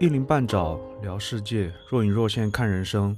[0.00, 3.16] 一鳞半爪聊世界，若隐若现看人生。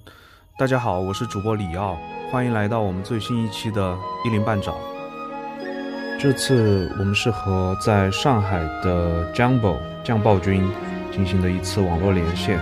[0.59, 1.99] 大家好，我是主播李奥，
[2.31, 3.93] 欢迎来到我们最新一期的
[4.25, 4.73] 《一鳞半爪》。
[6.19, 10.67] 这次我们是和在上海的 Jumbo 酱爆君
[11.13, 12.59] 进行的一次网络连线，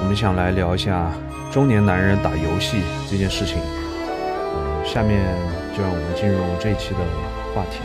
[0.00, 1.12] 我们想来聊一下
[1.52, 3.58] 中年男人打游戏这件事情。
[4.84, 5.24] 下面
[5.76, 6.98] 就让我们进入这一期的
[7.54, 7.78] 话题。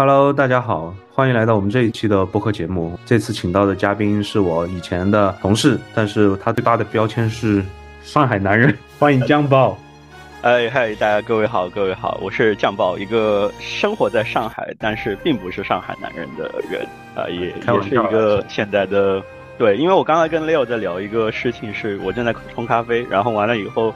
[0.00, 2.96] Hello，大家好，欢迎来到我们这一期的播客节目。
[3.04, 7.64] 这次请到的嘉宾是我以前的同事，但是他最大的标签是
[8.04, 8.72] 上海男人。
[8.96, 9.76] 欢迎酱爆。
[10.42, 19.20] 哎嗨，大家各位好，各位好，我是酱爆，一个生活在上海，但是并不是上海男人的人啊，也也是一个现在的
[19.58, 23.92] 对，因为我刚才跟 Leo 在聊一个事情，是我正在冲咖啡，然后完了以后，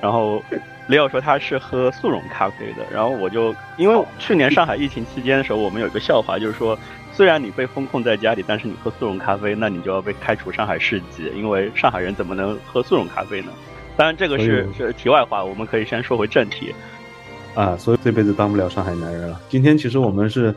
[0.00, 0.40] 然后。
[0.88, 6.78] 雷奥说他是喝速溶咖啡的，然后我就因为去年上海疫情期间的时候，我们有一个笑话，就是说
[7.12, 13.52] 虽然你被封控在家里，但是你喝速溶咖啡，那你就要被开除上海市级，因为上海人怎么能喝速溶咖啡呢？
[13.96, 16.74] 当然这个是是题外话，我们可以先说回正题。
[17.54, 19.38] 啊，所以这辈子当不了上海男人了。
[19.48, 20.54] 今天其实我们是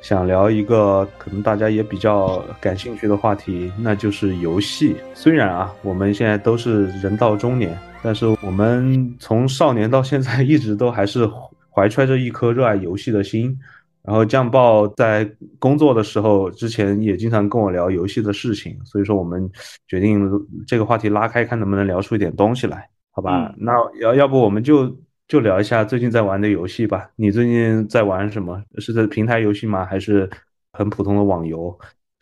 [0.00, 4.96] 想聊一个可能大家也比较感兴趣的话题，那就是游戏。
[5.14, 7.76] 虽然啊，我们现在都是人到中年。
[8.00, 11.28] 但是我们从少年到现在，一直都还是
[11.68, 13.58] 怀揣着一颗热爱游戏的心。
[14.04, 19.50] 然后酱爆在工作的时候，之前也经常跟我聊游戏的事情，所以说我们
[19.88, 20.30] 决定
[20.64, 23.52] 这个话题拉开，看能不能聊出一点东西来，好吧？
[23.58, 24.96] 那要要不我们就
[25.28, 27.10] 就聊一下最近在玩的游戏吧。
[27.14, 28.64] 你最近在玩什么？
[28.78, 29.84] 是在平台游戏吗？
[29.84, 30.28] 还是
[30.72, 31.78] 很普通的网游？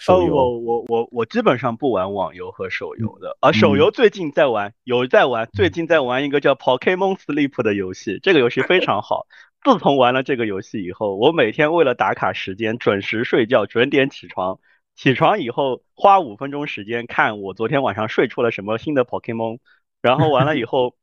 [0.09, 9.27] 哦，我我我我基本上不玩网游和手游的，啊手游最近在玩，有在玩，最近在玩一个叫 Pokemon Sleep 的游戏，这个游戏非常好。
[9.65, 14.59] 自从玩了这个游戏以后，我每天为了打卡时间，准时睡觉，准点起床，
[14.97, 19.59] 起床以后花五分钟时间看我昨天晚上睡出了什么新的 Pokemon，
[20.03, 20.95] 然后完了以后，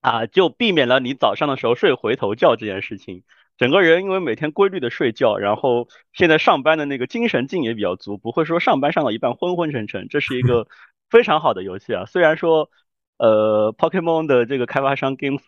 [0.00, 3.22] 啊，就避免了你早上的时候睡回头觉这件事情。
[3.58, 10.08] 整个人因为每天规律的睡觉，然后现在上班的那个精神劲也比较足，不会说上班上到一半昏昏沉沉。
[10.08, 10.66] 这是一个
[11.10, 12.06] 非常好的游戏啊！
[12.06, 12.70] 虽然说，
[13.18, 15.38] 呃，Pokemon 的这个开发商 Game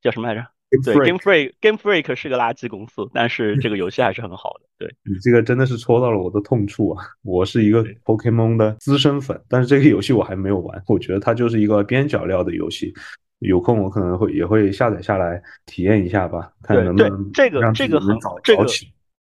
[0.00, 0.46] 叫什么来着？
[0.84, 4.68] 对，Game Freak，Game Freak 是个垃圾公司，但是这个游戏还是很好的。
[4.78, 7.04] 对你这个真的是戳到了我的痛处啊！
[7.24, 12.94] 我是一个 Pokemon 的资深粉，但是这个游戏我还没有玩，我觉得它就是一个边角料的游戏。
[13.40, 18.66] 有空我可能会也会下载下来体验一下吧，看能不能这个这个很这个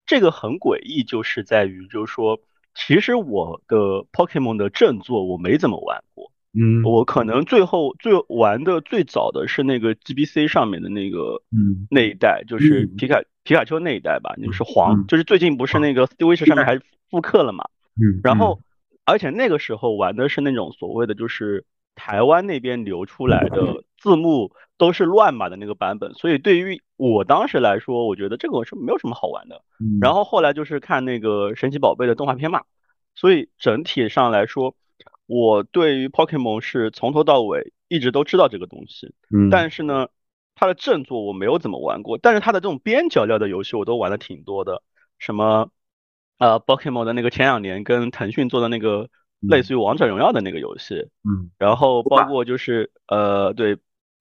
[0.05, 2.39] 这个很诡异，就是在于就是说，
[2.73, 3.77] 其实我的
[4.13, 16.79] Pokemon 的正作我没怎么玩过，嗯，我可能最后最玩的最早的是那个 GBC 上面的那个，嗯，那一代就是皮卡皮卡丘那一代吧，就是黄，就是最近不是那个 Switch 上面还
[17.09, 17.65] 复刻了嘛，
[18.01, 18.61] 嗯，然后
[19.03, 21.65] 而且那个时候玩的是那种所谓的就是
[21.97, 23.83] 台湾那边流出来的。
[23.99, 29.59] 字幕都是乱码的那个版本，所以对于我当时来说，我觉得这个是没有什么好玩的。
[29.99, 32.61] 然后后来就是看那个神奇宝贝的动画片嘛，
[33.15, 34.75] 所以整体上来说，
[35.25, 39.15] 我对于 Pokemon 是从头到尾一直都知道这个东西。
[39.35, 40.09] 嗯，但是呢，
[40.53, 44.83] 它的正作我没有怎么玩过，但是它的这种边角料的游戏我都玩的挺多的，
[45.17, 45.71] 什么
[46.37, 49.09] 呃 Pokemon 的那个前两年跟腾讯做的那个
[49.41, 53.77] 类似于王者荣耀的那个游戏，嗯，然后包括就是呃对。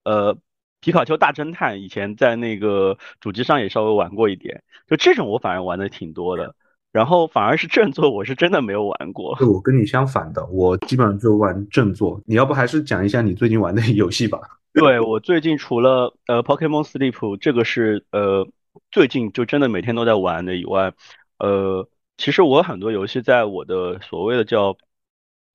[0.09, 0.39] 呃，
[0.81, 6.55] 皮卡丘大侦探以前在那个主机上也稍微玩过一点，就这种我反而玩的挺多的。
[6.93, 9.37] 然后反而是正作，我是真的没有玩过。
[9.41, 12.21] 我跟你相反的，我基本上就玩正作。
[12.25, 14.39] 你要不还是讲一下你最近玩的游戏吧？
[14.73, 18.47] 对我最近除了呃 Pokemon Sleep 这个是呃
[18.93, 20.93] 最近就真的每天都在玩的以外，
[21.41, 24.77] 呃，其实我很多游戏在我的所谓的叫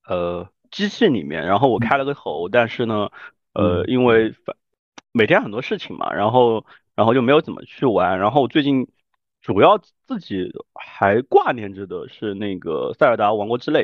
[0.07, 3.09] 呃机器里面，然后我开了个头，但是呢。
[3.53, 4.56] 呃，因为反
[5.12, 6.65] 每天很多事情嘛，然后
[6.95, 8.18] 然后就没有怎么去玩。
[8.18, 8.88] 然后最近
[9.42, 9.77] 主要
[10.07, 13.83] 自己还挂念着的是那个《塞尔达王国之泪》，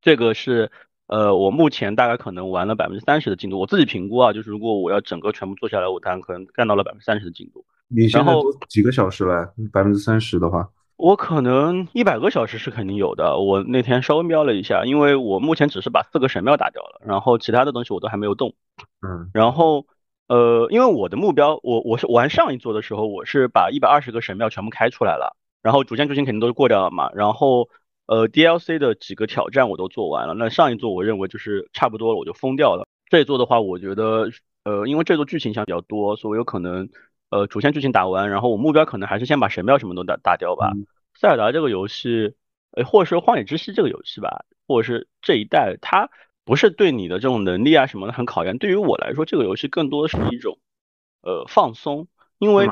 [0.00, 0.70] 这个是
[1.08, 3.58] 呃我目前大概可能玩了百分之三十的进度。
[3.58, 7.66] 我自己评估啊，就是如果我要整个全部做下来，我大概可能干到了百分之三十的进度。
[7.88, 8.32] 你现在
[8.68, 9.52] 几个小时了？
[9.72, 10.70] 百分之三十的话。
[11.00, 13.38] 我可能一百个小时是肯定有的。
[13.38, 18.52] 我那天稍微瞄了一下，因为我目前只是把四个神庙打掉了，然后其他的东西我都还没有动。
[19.00, 19.86] 嗯，然后
[20.28, 27.10] 呃，因为我的目标，我我是玩上一座的时候，我是把一百二十个神庙全部开出来了，然后主线剧情肯定都是过掉了嘛。
[27.14, 27.70] 然后
[28.06, 30.34] 呃，DLC 的几个挑战我都做完了。
[30.34, 32.86] 那上一座我认为就是差不多了，我就封掉了。
[33.08, 34.28] 这一座的话，我觉得
[34.64, 36.90] 呃，因为这座剧情想比较多，所以有可能
[37.30, 40.72] 呃主线剧情打完，然后我目标可能还是先把神庙什么都打打掉吧。
[41.14, 42.34] 塞尔达这个游戏，
[42.72, 46.10] 呃，或者说荒野之息这个游戏吧，或者是这一代，它
[46.44, 48.58] 不是对你的这种能力啊什么的很考验。
[48.58, 50.58] 对于我来说，这个游戏更多的是一种
[51.22, 52.68] 呃放松，因为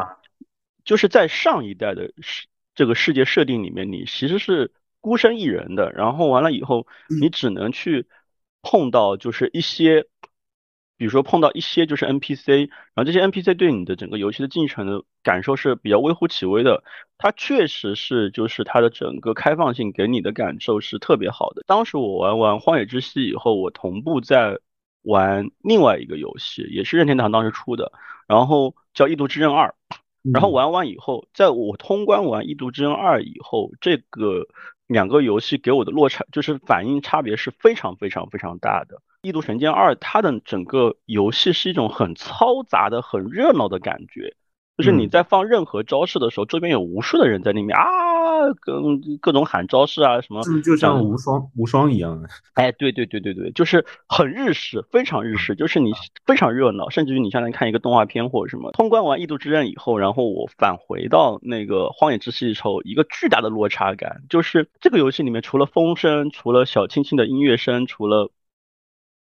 [0.85, 6.87] 就是在上一代的世这个世界设定里面，你其实是孤身一人的，然后完了以后，
[7.21, 8.07] 你只能去
[8.63, 10.07] 碰到就是一些。
[10.99, 16.83] 比如说碰到一些就是 NPC，然后这些 NPC 对你的整个游戏的进程的感受是比较微乎其微的。
[17.17, 21.63] 它确实是就是它的整个开放性给你的感受是特别好的。
[21.67, 24.59] 当时我玩完《荒野之息》以后，我同步在
[25.03, 27.93] 玩另外一个游戏，也是任天堂当时出的，
[28.27, 29.75] 然后叫《异度之刃二》。
[30.33, 34.47] 然后玩完以后，在我通关完《异度之刃二》以后，这个
[34.89, 38.97] 两个游戏给我的落差就是反应差别是非常非常非常大的。
[39.21, 44.35] 《异度神剑二》它的整个游戏是一种很嘈杂的、很热闹的感觉，
[44.77, 47.85] 就是你在放任何招式的时候，周边有无数的人在那边啊，
[48.61, 48.81] 各
[49.21, 52.29] 各种喊招式啊什么，就像无双无双一样的。
[52.55, 55.93] 哎，对对对对对，就是很日式，非常日式，就是你
[56.27, 58.73] 非常热闹，甚至于你像在看一个动画片或者什么。
[58.73, 68.31] 通关完《异度之刃》以后，然后我返回到那个《荒野之息》的时候，一个巨大的落差感，就是这个游戏里面除了风声，除了小清新的音乐声，除了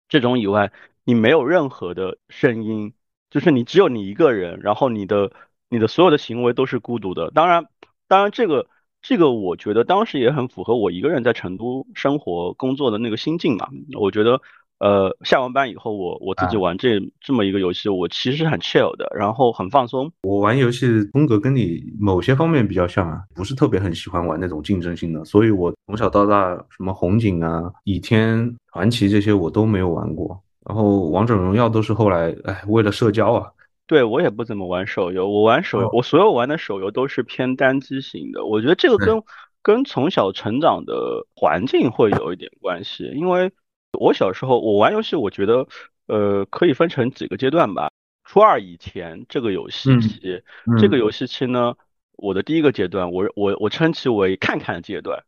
[0.07, 0.71] 这种以外，
[1.03, 2.93] 你没有任何的声音，
[3.29, 5.31] 就是你只有你一个人，然后你的
[5.69, 7.31] 你的所有的行为都是孤独的。
[7.31, 7.65] 当然，
[8.07, 8.67] 当然这个
[9.01, 13.68] 这个我觉得当时也很符合我一个人在成都生活工作的那个心境嘛。
[14.00, 14.39] 我觉得，
[14.80, 20.12] 呃，下完班以后，我我自己玩这这么一个游戏，我其实很 chill 的，然后很放松。
[20.24, 28.56] 我玩游戏风格跟你某些方面比较像啊，不是特别很喜欢玩那种竞争性的，所以我从小到大什么红警啊、倚天。
[28.74, 33.51] 传奇这些我都没有玩过，然后王者荣耀都是后来，哎，为了社交啊。
[33.91, 38.45] 对我也不怎么玩手游，我玩手游，我所有玩的手游都是偏单机型的。
[38.45, 39.21] 我觉得这个跟
[39.61, 43.51] 跟从小成长的环境会有一点关系，因为
[43.99, 45.67] 我小时候我玩游戏，我觉得
[46.07, 47.91] 呃可以分成几个阶段吧。
[48.23, 50.41] 初二以前这个游戏期，
[50.79, 51.75] 这个游戏期呢，
[52.13, 55.21] 我的第一个阶段，我我我称其为看看阶段，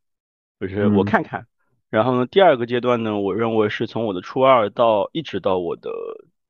[0.61, 1.45] 就是我看看。
[1.89, 5.91] 然后呢，第二个阶段呢，我认为是从我的初二到一直到我的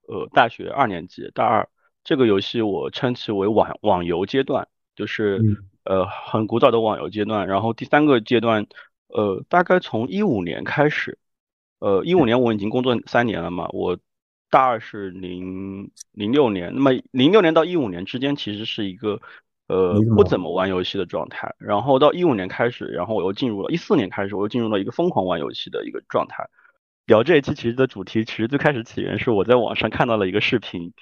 [0.07, 1.67] 呃大学二年级大二，
[2.03, 5.41] 这个游戏我称其为网网游阶段，就是
[5.83, 7.47] 呃很古早的网游阶段。
[7.47, 8.65] 然后第三个阶段，
[9.07, 11.17] 呃大概从一五年开始，
[11.79, 13.97] 呃一五年我已经工作三年了嘛，我
[14.49, 19.21] 大二是零零六年，那么零六年到一五年之间其实是一个。
[19.67, 26.49] 呃，不怎么玩游戏的状态，然后到一五年开始，然后我又进入了，一四年开始我又进入了一个疯狂玩游戏的一个状态。
[27.05, 30.93] 聊这一期其实的主题，其实最开始起源是我在网上看到了一个视频，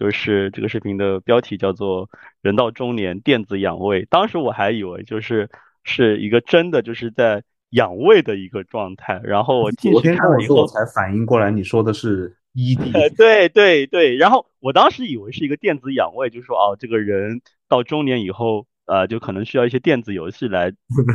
[0.00, 2.06] 就是这个视频的标题叫做
[2.40, 5.50] 《人到中年电子养胃》，当时我还以为就是
[5.84, 7.42] 是一个真的就是在
[7.72, 13.14] 养胃的一个状态，然后我进去看了以后才反应过来，你说的是 ED。
[13.14, 17.42] 对对对，然后我当时以为是一个电子养胃，就说哦，这个人。
[17.68, 20.72] 到中年以后，呃，就可能需要一些电子游戏来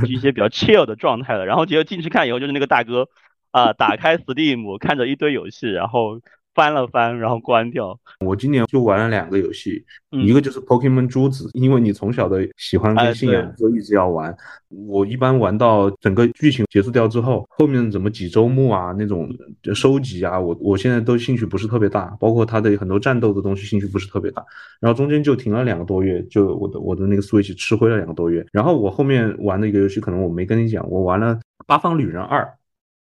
[0.07, 1.48] 一些比较 chill 的状态了。
[1.48, 3.09] 然后结果进去看以后，就是那个大哥
[3.50, 6.19] 啊，打开 Steam 看着一堆游戏，然后。
[6.55, 7.95] 翻了翻，然后关掉。
[8.21, 14.35] 我今年就玩了两个游戏，一个就是 Pokemon 珠子，因为你从小的喜欢跟信仰，就一直要玩。
[14.69, 19.29] 我一般玩到整个剧情结束掉之后，后面怎么几周目啊，那种
[19.74, 24.43] 收集啊，我我现在都兴趣不是特别大，包括它的很多战斗的东西，兴趣不是特别大。
[24.79, 28.45] 然后中间就停了两个多月，就我的我的那个 Switch 吃灰了两个多月。
[28.53, 31.35] 然后我后面玩的一个游戏，可能我没跟你讲，我玩了
[31.67, 32.41] 《八方旅人二》。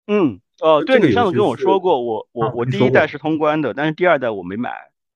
[0.07, 0.41] 嗯。
[0.61, 4.71] 哦，对你上次跟我说过，我我我第一代是通关的，但是第二代我没买。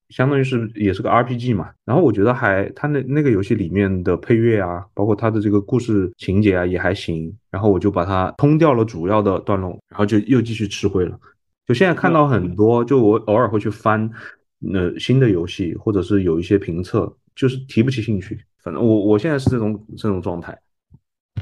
[0.08, 11.16] 相当于是也是个 RPG 嘛，然后我觉得还他那那个游戏里面的配乐啊，包括他的这个故事情节啊也还行，然后我就把它通掉了主要的段落，然后就又继续吃灰了。
[11.64, 14.10] 就现在看到很多，就我偶尔会去翻
[14.58, 18.40] 那新的游戏，或者是有一些评测，就是提不起兴趣。
[18.64, 20.58] 反正我我现在是这种这种状态。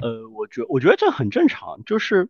[0.03, 2.29] 呃，我觉我觉得这很正常，就是。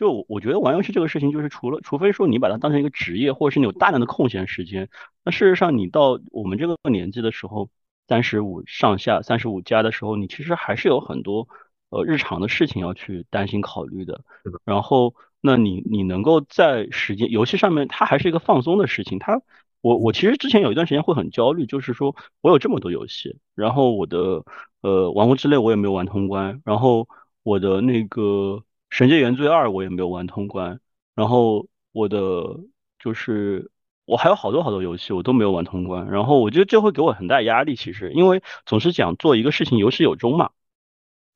[0.00, 4.88] 就我我觉得玩游戏这个事情，就是除了除非说你把它当成一个职业，或者是你有大量的空闲时间，
[5.22, 7.68] 那事实上你到我们这个年纪的时候，
[8.08, 11.46] 三十五上下、三十五加的时候，你其实还是有很多
[11.90, 14.24] 呃日常的事情要去担心考虑的。
[14.64, 19.18] 然后，那你你能够在时间游戏上面，它还是一个放松的事情。
[19.18, 19.42] 它
[19.82, 24.46] 我我其实之前有一段时间会很焦虑，就是说我有这么多游戏，然后我的
[24.80, 27.06] 呃王国之泪我也没有玩通关，然后
[27.42, 28.64] 我的那个。
[28.90, 30.80] 神界原罪二我也没有玩通关，
[31.14, 32.60] 然后我的
[32.98, 33.70] 就是
[34.04, 40.50] 我还有好多好多游戏我都没有玩通关，然后我觉得这会给我很大压力，其实因为总是讲做一个事情有始有终嘛。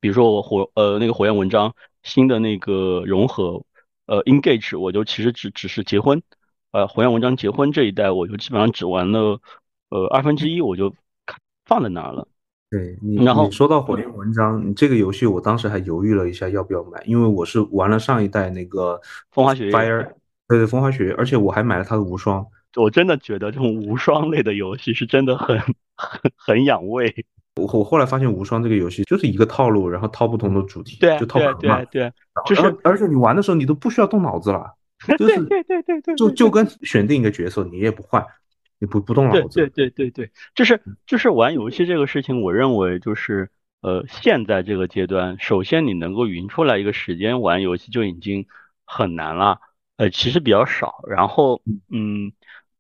[0.01, 3.65] 比如说我火呃那个火焰文章新的那个融合
[4.07, 6.23] 呃 engage，我就其实只只是结婚，
[6.73, 9.41] 呃火焰文章结婚这一代我就基本上只玩了
[9.89, 10.95] 呃二分之一，我就
[11.65, 12.29] 放在那儿了。
[12.71, 20.03] 对你，然后你说到火焰文章，你这个游戏我当时还犹豫了一下要不要买，因为我是玩了上一代那个风花雪月 Fire，
[20.49, 22.45] 对对，风花雪月，而且我还买了它的无双。
[22.77, 25.57] 我真的觉得这种无双类的游戏是真的很
[25.97, 27.15] 很很养胃。
[27.55, 32.03] 我我后来发现无双这个游戏就是一个套路，然后套不同的主题，对就套对壳嘛对。
[32.03, 32.13] 对，
[32.47, 34.75] 就是而而且你玩的时候你都不需要动脑子了，
[35.17, 38.27] 就是对对对对，就就跟选定一个角色你也不换，
[38.85, 39.61] 你不不动脑子。
[39.61, 43.51] 对对对对对，就是就是玩游戏这个事情，我认为就是
[43.81, 48.47] 呃，现在这个阶段，首先你能够匀出来一个时间玩游戏就已经
[48.85, 49.59] 很难了，
[49.97, 51.03] 呃，其实比较少。
[51.09, 52.33] 然后嗯，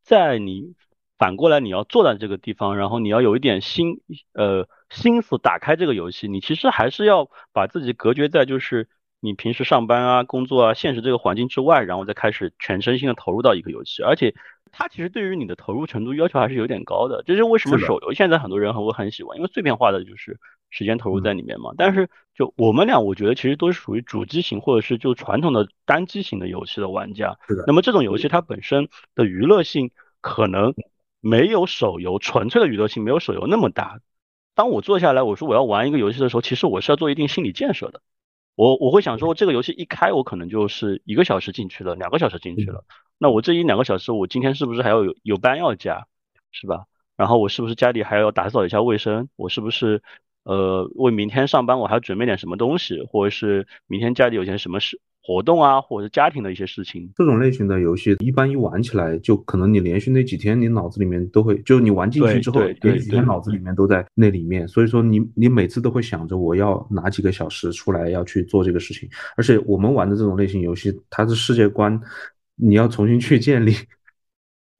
[0.02, 0.74] 在你
[1.16, 4.02] 反过来你要坐在这个地方，然后你要有一点心
[4.34, 8.88] 呃心思打开这个游戏，你其实还是要把自己隔绝在就是
[9.20, 14.34] 你平时上班啊、工作啊、现实这个环境之外，然后再开始全身心的投入到一个游戏，而且。
[14.76, 21.70] 它其实对于你的投入程度要求还是有点高的，这是为什么手游现在很多人很会很喜欢，因为碎片化的就是时间投入在里面嘛。
[21.78, 27.38] 但是就我们俩，我觉得其实都是属于主机型或者是就传统的单机型的游戏的玩家。
[27.46, 30.74] 是的那么这种游戏它本身的娱乐性可能
[31.20, 34.00] 没有手游纯粹的娱乐性没有手游那么大。
[34.56, 38.02] 当我坐下来我说我要玩一个游戏的时候，其实我是要做一定心理建设的。
[38.56, 42.84] 我我会想说，这个游戏一开，我可能就是一个小时进去了，两个小时进去了。
[43.18, 46.06] 那我这一两个小时，我今天是不是还要有有班要加，
[46.52, 46.84] 是吧？
[47.16, 49.28] 然后我是不是家里还要打扫一下卫生？
[49.36, 50.02] 我是不是
[50.42, 57.10] 呃为明天上班我还要准备点什么东西，或者是明天家里有些什么事活动啊，或者是家庭的一些事情？
[57.14, 71.98] 这种类型的游戏，一般一玩起来，就可能你连续那几天，你脑子里面都会，就你玩进去之后，对对连续几天脑子里面都在那里面，所以说你你每次都会想着我要拿几个小时出来要去做这个事情，而且我们玩的这种类型游戏，它的世界观
[72.56, 73.74] 你要重新去建立，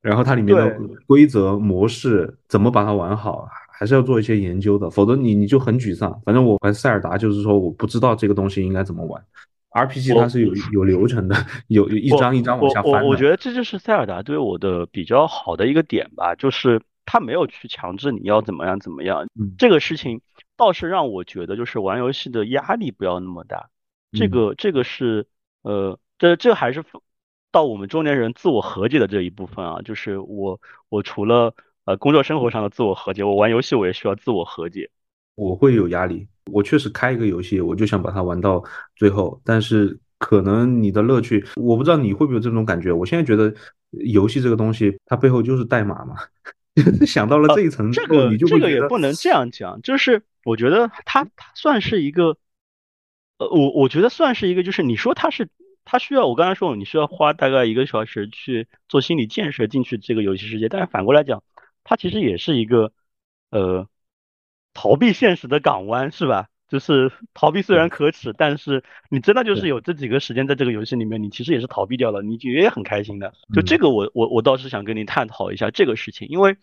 [0.00, 6.20] 然后它里面的规则模式怎么把它玩好，还是要做一些研究的，否则你你就很沮丧。
[6.24, 9.24] 反正我玩塞尔达就是说我不知道这个东西应该怎么玩。
[9.70, 11.34] RPG 它是有有流程的，
[11.66, 12.98] 有有一我张一张往下翻的。
[13.00, 20.20] 我我觉得这就是塞尔达对我的比较好的一个点吧，就是他没有去强制你要怎么样怎么样，嗯这个事情
[20.56, 23.68] 倒是让我觉得就是玩游戏的压力不要那么大。
[24.12, 25.26] 这嗯个这个是
[25.62, 26.84] 呃，这这还是
[27.54, 34.90] 到我们中年人自我和解的这一部分啊，就是我我除了呃工作生活上的自我和解，我玩游戏我也需要自我和解。
[35.36, 36.26] 我会有压力。
[36.50, 38.60] 我确实开一个游戏，我就想把它玩到
[38.96, 42.90] 最后，但是可能你的乐趣，我不知道你会不会有这种感觉。
[42.90, 43.54] 我现在觉得
[43.90, 46.16] 游戏这个东西，它背后就是代码嘛。
[47.06, 52.36] 想到了这一层之这个这个也不能这样讲，就是我觉得它它算是一个，
[53.38, 55.48] 呃，我我觉得算是一个，就是你说它是
[55.84, 61.42] 它需要，我刚才说你需要花大概一个小时去做心理建设进去这个游戏世界，但是反过来讲，
[61.84, 62.92] 它其实也是一个
[63.50, 63.88] 呃
[64.72, 66.48] 逃避现实的港湾，是吧？
[66.66, 73.32] 就是逃避虽然可耻，但是你真的就是有这几个时间在这个游戏里面，你其实也是逃避掉了，你也很开心的。
[73.54, 76.56] 就这个我我我倒是想跟你探讨一下这个事情，因为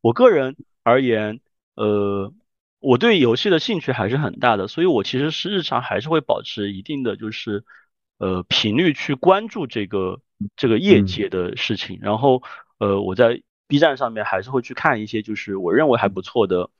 [0.00, 1.40] 我个人而言，
[1.74, 2.32] 呃，
[2.78, 7.64] 我对游戏的兴趣还是很大的，所以我其实是日常还是会保持一定的就是
[8.18, 10.20] 呃频率去关注这个
[10.56, 12.42] 这个业界的事情，然后
[12.78, 16.70] 呃我在 B 站上面还是会去看一些就是我认为还不错的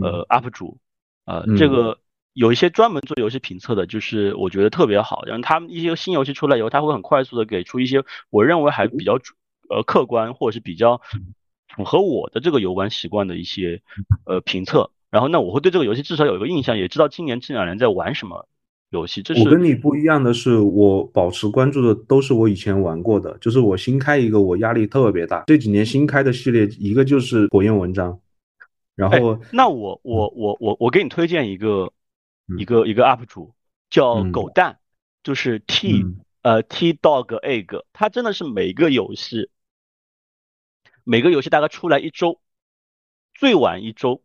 [0.00, 0.78] 呃 UP 主，
[1.24, 1.98] 呃这个。
[2.34, 9.18] 有一些专门做游戏评测的，就是我觉得特别好，然后他们一些新游戏出来以后，他会很快速的给出一些我认为还比较
[9.68, 11.02] 呃客观或者是比较
[11.76, 13.82] 符合我的这个游玩习惯的一些
[14.24, 18.48] 呃评测，然后那我会对这个游戏至少有一个印象，也知道今年这两年在玩什么
[18.92, 19.20] 游戏。
[19.20, 25.44] 这是我跟你不一样的是，我保持关注的都是我以前玩过的，就是我新开一个，我压力特别大。
[25.46, 28.20] 这几年新开的系列，一个就是火焰文章，
[28.94, 31.92] 然后、哎、那我我我我我给你推荐一个。
[32.58, 33.54] 一个一个 UP 主
[33.88, 34.78] 叫狗蛋，
[35.22, 39.48] 就是 T、嗯、呃 T Dog Egg，他真的是每个游戏，
[41.04, 42.40] 每个游戏大概出来一周，
[43.32, 44.22] 最晚一周，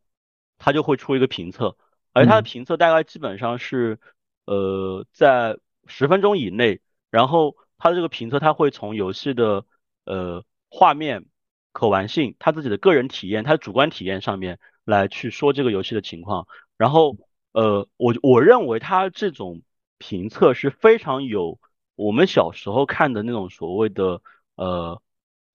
[0.57, 1.77] 他就会出一个评测，
[2.11, 3.99] 而他的评测大概基本上是、嗯、
[4.47, 9.63] 呃在十分钟以内，然后他的这个评测他会从游戏的
[10.05, 11.25] 呃画面、
[11.71, 17.15] 可玩性、他自己的个人体验、他的主观体验上面来去说这个游戏的情况，然后。
[17.53, 19.63] 呃，我我认为他这种
[19.97, 21.59] 评测是非常有
[21.95, 24.21] 我们小时候看的那种所谓的
[24.53, 25.01] 呃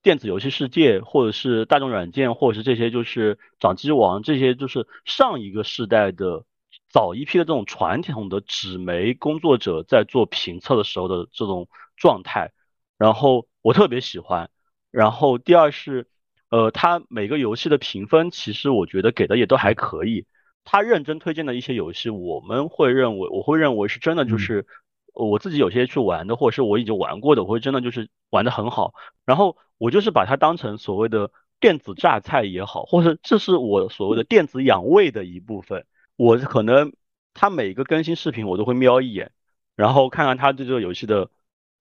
[0.03, 6.45] 电子游戏世界，或者是大众软件，或者是这些就是掌机王，这些就是上一个世代的
[6.93, 12.53] 早一批的这种传统的纸媒工作者在做评测的时候的这种状态，
[12.99, 14.51] 然后我特别喜欢。
[14.91, 16.07] 然后第二是，
[16.51, 20.27] 呃，他每个游戏的评分其实我觉得给的也都还可以。
[20.65, 24.67] 他认真推荐的一些游戏，我们会认为，我会认为是真的就是。
[25.15, 28.95] 我自己有些去玩的，或者是我已经玩过的，我会真的就是玩的很好。
[29.27, 31.31] 然后我就是把它当成所谓的
[31.61, 35.85] 电子榨菜也好，或者这是我所谓的电子养胃的一部分。
[36.16, 36.92] 我可能
[37.35, 39.31] 他每个更新视频我都会瞄一眼，
[39.76, 41.31] 然后看看他对这个游戏的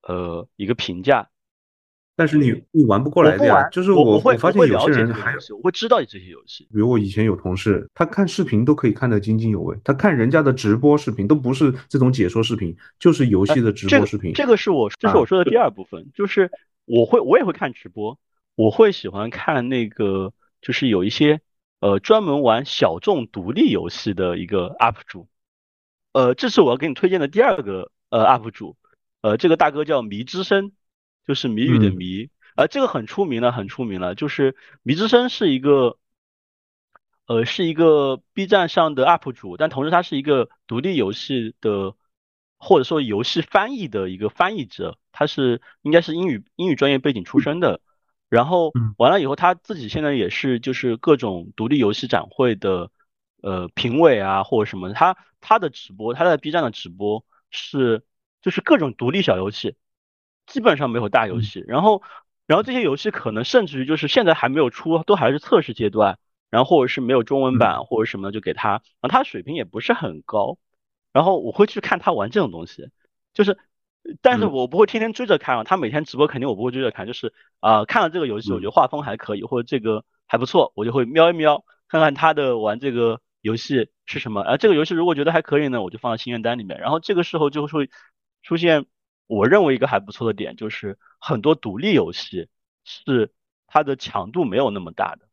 [0.03, 1.29] 呃一个评价。
[2.13, 6.65] 但是你你玩不过来的呀，就是我我发现有些人还我会知道这些游戏。
[6.65, 14.33] 比如我以前有同事，他看视频都可以看得津津有味，他看人家的直播视频都不是这种解说视频，就是游戏的直播视频。
[14.33, 16.51] 这个是我这是我说的第二部分，就是
[16.85, 18.19] 我会我也会看直播，
[18.55, 21.41] 我会喜欢看那个就是有一些
[21.81, 25.27] 呃专门玩小众独立游戏的一个 UP 主，
[26.13, 28.77] 呃，这是我要给你推荐的第二个呃 UP 主，
[29.19, 30.71] 呃，这个大哥叫迷之声。
[31.27, 34.15] 就是谜语的谜，呃，这个很出名了，很出名了。
[34.15, 35.99] 就是迷之声是一个，
[37.27, 41.95] 呃，是一个 B 站上的 UP 主，但同时他是一个独立游戏的，
[42.57, 47.79] 或者说游戏翻译的一个翻译者，他是应该是英语英语专业背景出身的。
[48.31, 52.89] 然后完了以后，他自己现在也是就是各种独立游戏展会的
[53.43, 58.03] 呃评委啊或者什么，他他的直播，他在 B 站的直播是
[58.41, 59.75] 就是各种独立小游戏。
[60.47, 62.01] 基本上没有大游戏，然后，
[62.45, 66.19] 然后这些游戏可能甚至于就是现在还没有出，都还是测试阶段，
[66.49, 70.57] 然后或者是没有中文版或者什么的，就给他，然后他水平也不是很高，
[71.13, 72.89] 然后我会去看他玩这种东西，
[73.33, 73.57] 就是，
[74.21, 87.89] 但是我不会天天追着看啊，他每天直播肯定我不会追着看，就是啊看了这个游戏，我觉得画风还可以，或者这个还不错，我就会瞄一瞄，看看他的玩这个游戏是什么，而这个游戏如果觉得还可以呢，我就放到心愿单里面，然后这个时候就会
[88.43, 88.85] 出现。
[89.27, 92.49] 我认为一个还不错的点就是很多独立游戏
[92.83, 93.31] 是
[93.65, 95.29] 它的强度没有那么大的，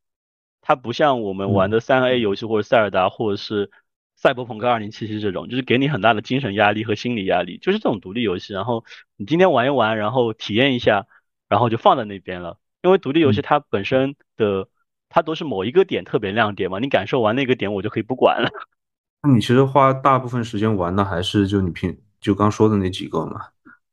[0.61, 3.73] 它不像我们玩的三 A 游戏或者塞尔达或者是
[4.21, 7.57] 赛博朋克二零七七这种，就是给你很大的精神压力和心理压力。
[7.59, 8.85] 就是这种独立游戏，然后
[9.17, 11.07] 你今天玩一玩，然后体验一下，
[11.49, 12.59] 然后就放在那边了。
[12.83, 14.69] 因为独立游戏它本身的
[15.09, 18.51] 它都是某一个点特别亮点嘛，你感受完那个点，我就可以不管了。
[19.23, 23.41] 那你其实花大部分时间玩的还是就你平就刚说的那几个嘛？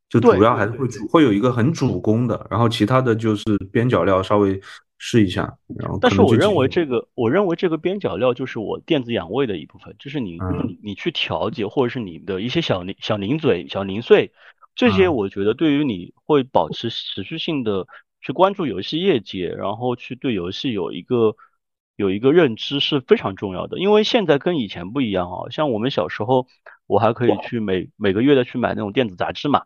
[0.07, 4.61] 就主要还是会主会有一个很主攻的，然后其他的就是边角料稍微
[4.97, 5.99] 试一下，然后。
[6.01, 14.31] 但是我认为这个，我认为这个边角料就是我电子养胃的一部分，就是你你你去调节或者是你的一些小零小零嘴、小零碎，
[14.75, 17.87] 这些我觉得对于你会保持持续性的
[18.21, 21.35] 去关注游戏业界，然后去对游戏有一个
[21.95, 23.79] 有一个认知是非常重要的。
[23.79, 26.47] 因为现在跟以前不一样啊，像我们小时候，
[26.87, 29.63] 我还可以去每每个月的去买那种电子杂志嘛。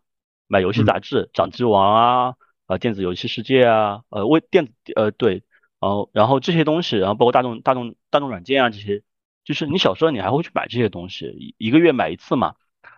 [0.51, 2.33] 买游戏杂志，掌机王啊，
[2.69, 5.43] 啊，电子游戏世界啊，呃，为电子呃对，
[5.79, 9.01] 然后然后这些东西，然后包括大众大众大众软件啊这些，
[9.43, 12.53] 就是你小时候你还会去买这些东西，一一个月买一次嘛，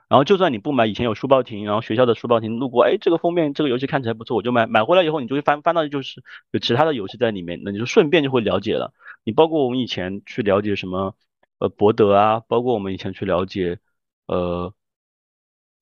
[0.09, 8.93] 然后就算你不买，以前有书报亭，然后学校的书报亭路过，哎，这个封面这个游戏看起来不错，我就买，买回来以后你就会翻翻到就是有其他的游戏在里面，那你就顺便就会了解了。
[9.23, 11.15] 你包括我们以前去了解什么
[11.59, 13.79] 呃博德啊，包括我们以前去了解
[14.25, 14.73] 呃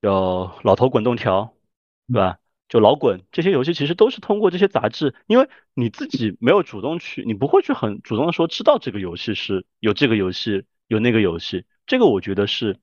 [0.02, 1.52] 叫老头滚动条。
[2.12, 2.40] 对吧？
[2.70, 12.78] 就老滚这些游戏，其实都是通过这些杂志，因为你自己没有主动去，你不会去很主动的说知道这个游戏是有这个游戏有那个游戏，这个我觉得是，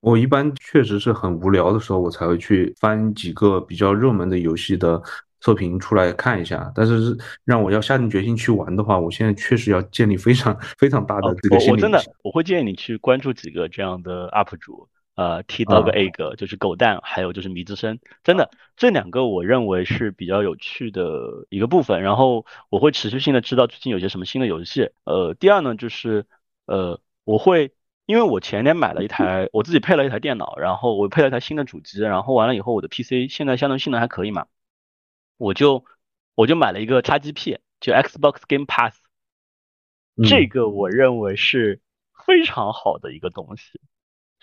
[0.00, 5.00] 我一般确实是很无聊的时候，我才会去翻几个比较热门的游戏的
[5.40, 6.70] 测评出来看一下。
[6.74, 11.70] 但是让我要下定决心去玩的话，我现在确实要建立非常非常大的这个心理。
[11.72, 14.88] 我真的我会建议你去关注几个这样的 UP 主。
[15.14, 22.02] 呃，T Dog Egg 就是狗蛋，还有就是迷之声，真的这两个我认为是比较有趣的一个部分。
[22.02, 24.90] 然后我会持续性的知道最近有些什么新的游戏。
[25.04, 26.26] 呃，第二呢就是
[26.66, 27.72] 呃，我会
[28.06, 34.46] 因为我前年买了一台，我自己配了一台电脑，然后我配了一台新的主机，然后完了以后我的 PC 现在相对性能还可以嘛，
[35.36, 35.84] 我就
[36.34, 38.98] 我就买了一个 XGP，就 Xbox Game Pass，
[40.28, 41.80] 这个我认为是
[42.26, 43.80] 非常好的一个东西。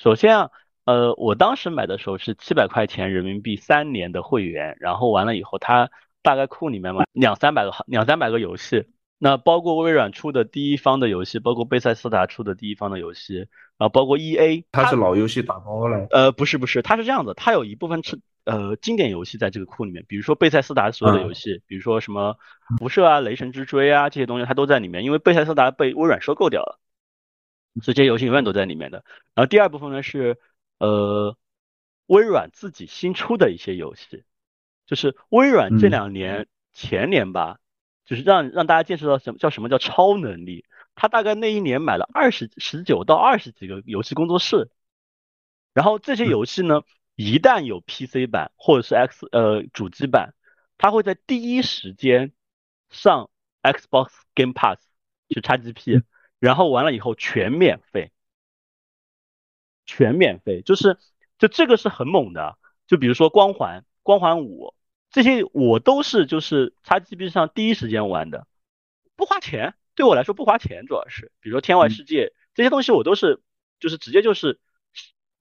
[0.01, 0.49] 首先啊，
[0.85, 5.91] 呃，我当时买的时候是七百块钱人民币三年的会员，然后完了以后，它
[6.23, 8.87] 大概库里面嘛两三百个两三百个游戏，
[9.19, 13.35] 那包括微软出的第一方的游戏，包括贝塞斯达出的第一方的游戏，
[13.77, 16.07] 然后包括 E A，它是老游戏打包了。
[16.09, 22.37] 呃，不是不是，它是这样子，它有一部分是呃经典游戏在这个库里面，比如说贝塞斯达所有的游戏，比如说什么
[22.79, 26.79] 辐射啊、雷神之锥啊这些东西，它都在里面，因为贝塞斯达被微软收购掉了，
[27.81, 29.05] 所以这些游戏永远都在里面的。
[29.33, 30.37] 然后第二部分呢是
[30.79, 31.37] 呃
[32.07, 34.25] 微软自己新出的一些游戏，
[34.85, 37.59] 就是微软这两年前年吧，
[38.05, 40.65] 就是让让大家见识到什么叫什么叫超能力。
[40.93, 44.69] 他大概那一年买了二十十九到二十几个游戏工作室，
[45.73, 46.81] 然后这些游戏呢，
[47.15, 50.35] 一旦有 PC 版或者是 X 呃主机版，
[50.77, 52.33] 它会在第一时间
[52.89, 53.29] 上
[53.63, 54.81] Xbox Game Pass
[55.29, 56.03] 去 XGP，
[56.41, 58.11] 然后完了以后全免费，
[59.85, 60.97] 全免费，就是
[61.37, 62.57] 就这个是很猛的。
[62.87, 64.73] 就比如说光环、光环五
[65.11, 68.47] 这些，我都是就是 XGP 上第一时间玩的，
[69.15, 69.75] 不花钱。
[69.93, 73.43] 对我来说不花钱，主要是比如说天外世界这些东西，我都是
[73.79, 74.59] 就是直接就是，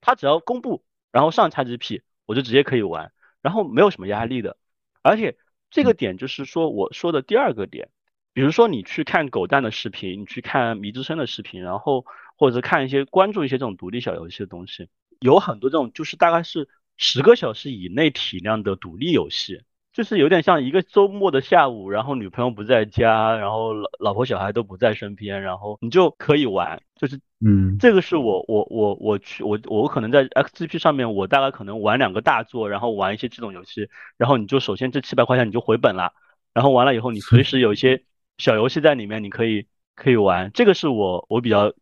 [0.01, 3.11] 他只要公布，然后上 XGP，我就直接可以玩，
[3.41, 4.55] 然后没有什么压力的。
[5.01, 5.35] 而且
[5.71, 7.89] 这个点就是说我说的第二个点，
[8.33, 12.05] 比如说你去看狗蛋的视频，你去看迷之声的视频，然后
[12.37, 14.87] 或者看一些关注一些这种独立小游戏的东西，
[15.19, 16.67] 有很多这种就是大概是
[16.97, 19.61] 十个小时以内体量的独立游戏。
[19.93, 26.81] 就是有点像一个周末的下午，然后女朋友不在家，然后老老婆小孩都不在身边，然后你就可以玩。
[26.95, 36.13] 就是，嗯，这个是我我我我去我我可能在 XGP 上面，我大概可能玩两个大作，然后玩一些这种游戏，然后你就首先这七百块钱你就回本了，
[36.53, 38.01] 然后完了以后你随时有一些
[38.41, 40.51] 小游戏在里面，你可以可以玩。
[40.53, 41.73] 这个是我我比较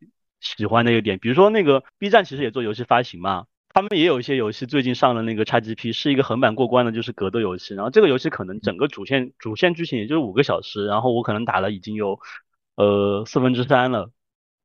[0.41, 1.17] 喜欢的一个点。
[1.17, 3.45] 比如说那个 B 站其实也做游戏发行嘛。
[3.71, 7.75] 他们也有一些游戏最近上了那个 XGP，是一个横版过关的，就是格斗游戏。
[7.75, 12.19] 然后这个游戏可能整个主线主线剧情也就是五个小时，然后我可能打了已经有
[12.75, 14.09] 呃四分之三了，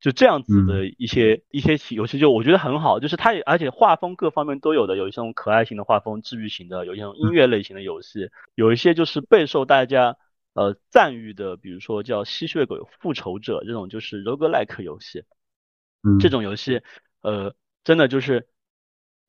[0.01, 10.17] 就这样子的一些一些游戏，就我觉得很好，就是它也而且画风各方面都有的，有一些可爱型的画风，治愈型的，有一种音乐类型的游戏，有一些就是备受大家
[10.55, 15.23] 呃赞誉的，比如说叫吸血鬼复仇者这种就是 roguelike 游戏，
[16.01, 16.81] 嗯这种游戏
[17.21, 18.49] 呃真的就是。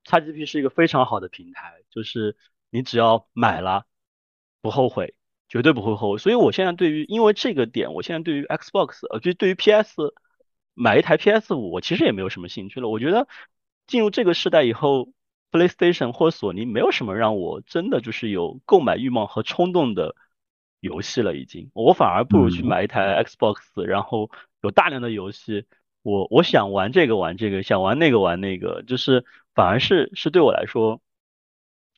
[0.09, 2.37] XGP 是一个非常好的平台，就是
[2.71, 3.87] 你只要买了，
[4.61, 5.17] 不后悔，
[5.49, 6.19] 绝对不会后悔。
[6.19, 10.15] 所以我现在对于，因为这个点，我现在对于 Xbox，呃，就对于 PS，
[10.75, 12.89] 买一台 PS 五，我其实也没有什么兴趣了。
[12.89, 13.27] 我觉得
[13.89, 15.13] 进入这个时代以后
[15.51, 20.15] ，PlayStation 或索尼没有什么让我真的就是有购买欲望和冲动的
[20.87, 21.37] 游戏了。
[21.37, 24.31] 已经，我反而不如去买一台 Xbox，然后
[24.63, 25.67] 有大量的游戏。
[26.03, 31.01] 我我想玩这个玩这个，想玩那个玩那个，就是反而是是对我来说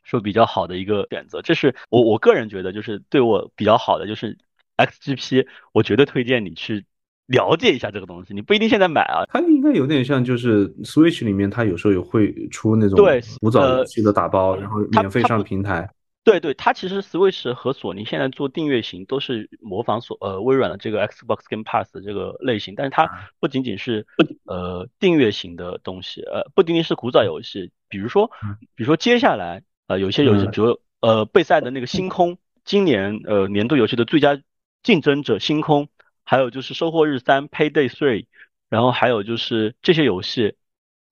[0.03, 1.43] 说比较好的一个选择。
[1.43, 4.39] 这是我我个人觉得就是对我比较好的，就是
[4.77, 6.87] XGP，我绝对推荐你去
[7.27, 8.33] 了解一下这个东西。
[8.33, 15.89] 你不一定现在买啊，它应该有点像就是 Switch 里面它有时候也会出那种对古早游戏的打包，然后免费上平台。
[16.25, 24.07] 对对，它其实 Switch 和索尼现在做订阅型都是模仿索呃微软的这个 Xbox Game Pass 这个类型，但是它不仅仅是
[24.45, 28.31] 呃订阅型的东西，呃不仅仅是古早游戏，比如说
[28.75, 34.39] 比如说接下来呃有些游戏，比如呃备赛的那个星空，今年呃年度游戏的最佳
[34.83, 35.89] 竞争者星空，
[36.25, 38.27] 还有就是收获日三 Payday Three，
[38.69, 40.57] 然后还有就是这些游戏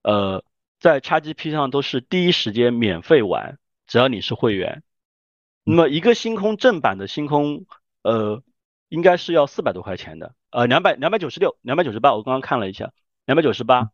[0.02, 0.44] 呃
[0.78, 4.82] 在 XGP 上都是第一时间免费玩，只要你是会员。
[5.68, 7.66] 那么一个星空正版的星空，
[8.02, 8.40] 呃，
[8.88, 12.92] 应该是要四百多块钱的，呃，两百两百九十六，两百九十八，我刚刚看了一下，
[13.24, 13.90] 两百九十八，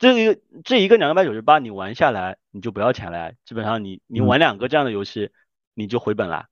[0.00, 5.30] 这一个这一个两百九十八，你玩下来你就不要钱了，基本上你你玩两个这样的游戏
[5.74, 6.46] 你就回本了，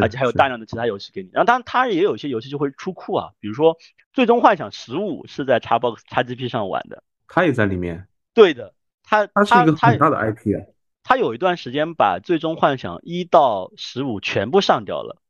[0.00, 3.76] 而且还有大量的其他游戏给你，然后当然它也有一些游戏就会出库啊，比如说
[4.14, 10.64] 最终幻想十五是在 Xbox XGP 上玩的，它也在里面，对的，它它是一个很大的 IP 啊。
[11.04, 15.22] 他有一段时间把《最终幻想》一到十五全部上掉了，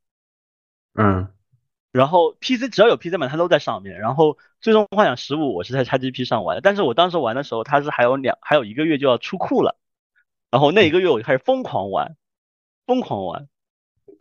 [0.95, 1.29] 嗯，
[1.91, 3.99] 然后 PC 只要有 PC 版，它都在上面。
[3.99, 9.77] 然后《最终幻想》十五我是在 XGP 上玩的，但是我当时玩的时候，它是还有两还有一个月就要出库了，
[10.51, 12.17] 然后那一个月我就开始疯狂玩，
[12.87, 13.49] 疯狂玩。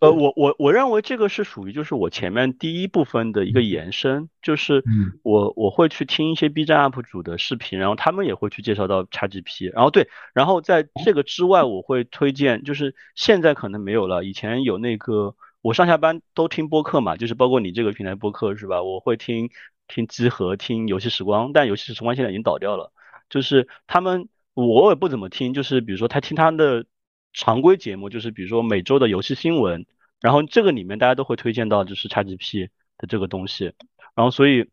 [0.04, 4.84] 呃，我我我认为这个是属于就是我前面第一部分的一个延伸，就是
[5.24, 18.84] 我我会去听一些 B 站 UP 主的视频，然后他们也会去介绍到 XGP，然后对，然后在这个之外，我会推荐，就是现在可能没有了，以前有那个我上下班都听播客嘛，就是包括你这个平台播客是吧？
[18.84, 19.50] 我会听
[19.88, 22.92] 听集合，听游戏时光，但游戏时光现在已经倒掉了，
[23.30, 26.86] 就是他们我也不怎么听，就是比如说他听他的。
[27.34, 29.86] 常规节目就是比如说每周的游戏新闻，
[30.22, 33.74] 然后这个里面大家都会推荐到就是 XGP 的这个东西，
[34.16, 34.70] 然后所以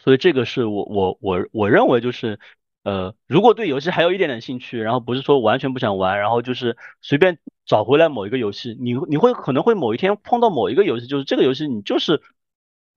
[0.00, 2.38] 所以这个是我我我我认为就是
[2.82, 12.22] 呃，如果对游戏还有一点点兴趣，然后不是说完全不想玩，然后就是随便找回来某一个游戏，你你会可能会某一天碰到某一个游戏，就是这个游戏你就是。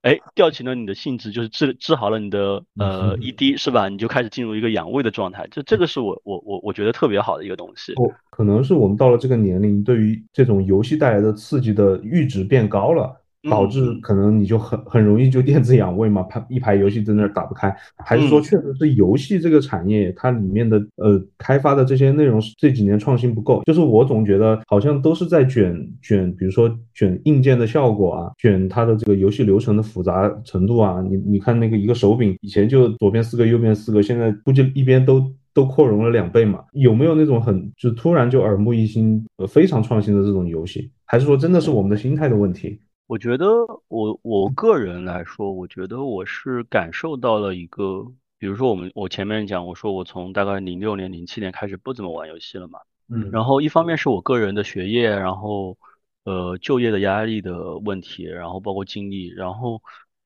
[0.03, 3.89] 哎，吊起了你的兴致，就是治治好了你的呃 ED 是吧？
[3.89, 7.93] 你就开始进入一个养胃的状态，这这个是我我我我觉得特别好的一个东西。
[7.93, 13.21] 哦，可能是我们到了这个年龄，对于这种游戏带来的刺激的阈值变高了。
[13.49, 23.63] 导致可能你就很很容易就电子养胃嘛，排一排游戏在那儿打不开，还是说确实是游戏这个产业它里面的呃开发的这些内容这几年创新不够？
[23.65, 31.01] 就是我总觉得好像都是在卷卷，比如说卷硬件的效果啊，卷它的这个游戏流程的复杂程度啊。
[31.01, 36.63] 你你看那个一个手柄以前就左边四个右边四个，现在估计一边都都扩容了两倍嘛。
[36.73, 40.91] 有没有那种很就突然就耳目一新呃非常创新的这种游戏？
[41.05, 42.79] 还是说真的是我们的心态的问题？
[43.07, 43.47] 我觉得
[43.87, 48.05] 我我个人来说，我觉得我是感受到了一个，
[48.37, 55.77] 比如说我们我前面讲，我说我从大概零六年、零七年开始不怎么玩游戏了嘛，嗯，然后一方面是我个人的学业，然后
[56.25, 59.81] 呃就业的压力的问题，然后包括经历，然后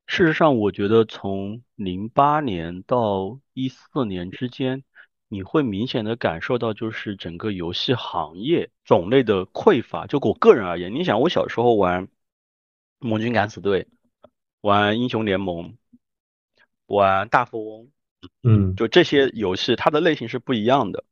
[0.08, 4.84] 事实上我觉得从零八年到一四年之间，
[5.28, 10.08] 你会明显的感受到就是整个游戏行业种类的匮乏。
[10.08, 12.08] 就我个人而言，你想我小时候玩。
[13.02, 13.88] 盟军敢死队，
[14.62, 15.76] 玩英雄联盟，
[16.86, 17.88] 玩大富翁，
[18.44, 21.04] 嗯，就这些游戏，它的类型是不一样的。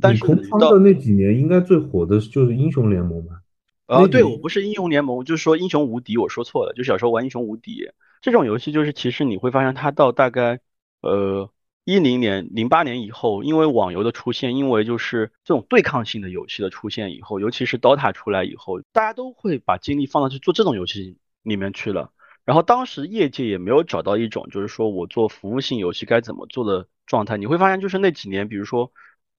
[0.00, 3.40] 但是空仓的那几年，应该最火的就是英雄联盟吧？
[3.86, 10.60] 呃，对我不是英雄联盟，就是说英雄无敌，我说错了，就小时候玩英雄无敌这种游戏，就是其实你会发现，它到大概
[11.00, 11.50] 呃
[11.86, 21.16] 一零年、零八年以后，因为网游的出现，因为就是这种对抗性的游戏的出现以后，尤其是 DOTA 出来以后，大家都会把精力放到去做这种游戏。
[21.46, 22.10] 里面去了，
[22.44, 27.36] 然后当时业界也没有找到一种，就是说我做服务性游戏该怎么做的状态。
[27.36, 28.90] 你会发现，就是那几年，比如说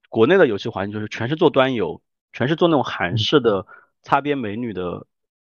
[0.07, 3.67] 国内的游戏环境，就是全是做端游，全是做那种韩式的
[4.03, 5.05] 擦边美女的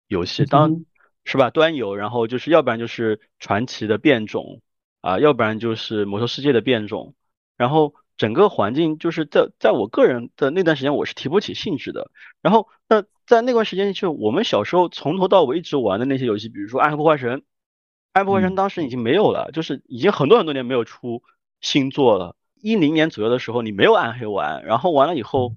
[0.08, 0.84] 游戏，当
[1.24, 1.52] 是吧？
[1.52, 4.62] 端游，然后就是要不然就是传奇的变种
[5.02, 7.14] 啊，要不然就是魔兽世界的变种，
[7.58, 7.94] 然后。
[8.18, 12.12] 整个环境就是在在我个人的那段时间，我是提不起兴致的。
[12.44, 17.38] 然后那在那段时间，就我们小时候从头到尾一直玩的那些游戏，比如说《暗黑破坏神》，
[18.14, 21.24] 《暗黑破坏神》当时已经没有了，就是已经很多很多年没有出
[21.62, 22.36] 新作了。
[22.62, 25.56] 一零年左右的时候，你没有暗黑玩，然后完了以后，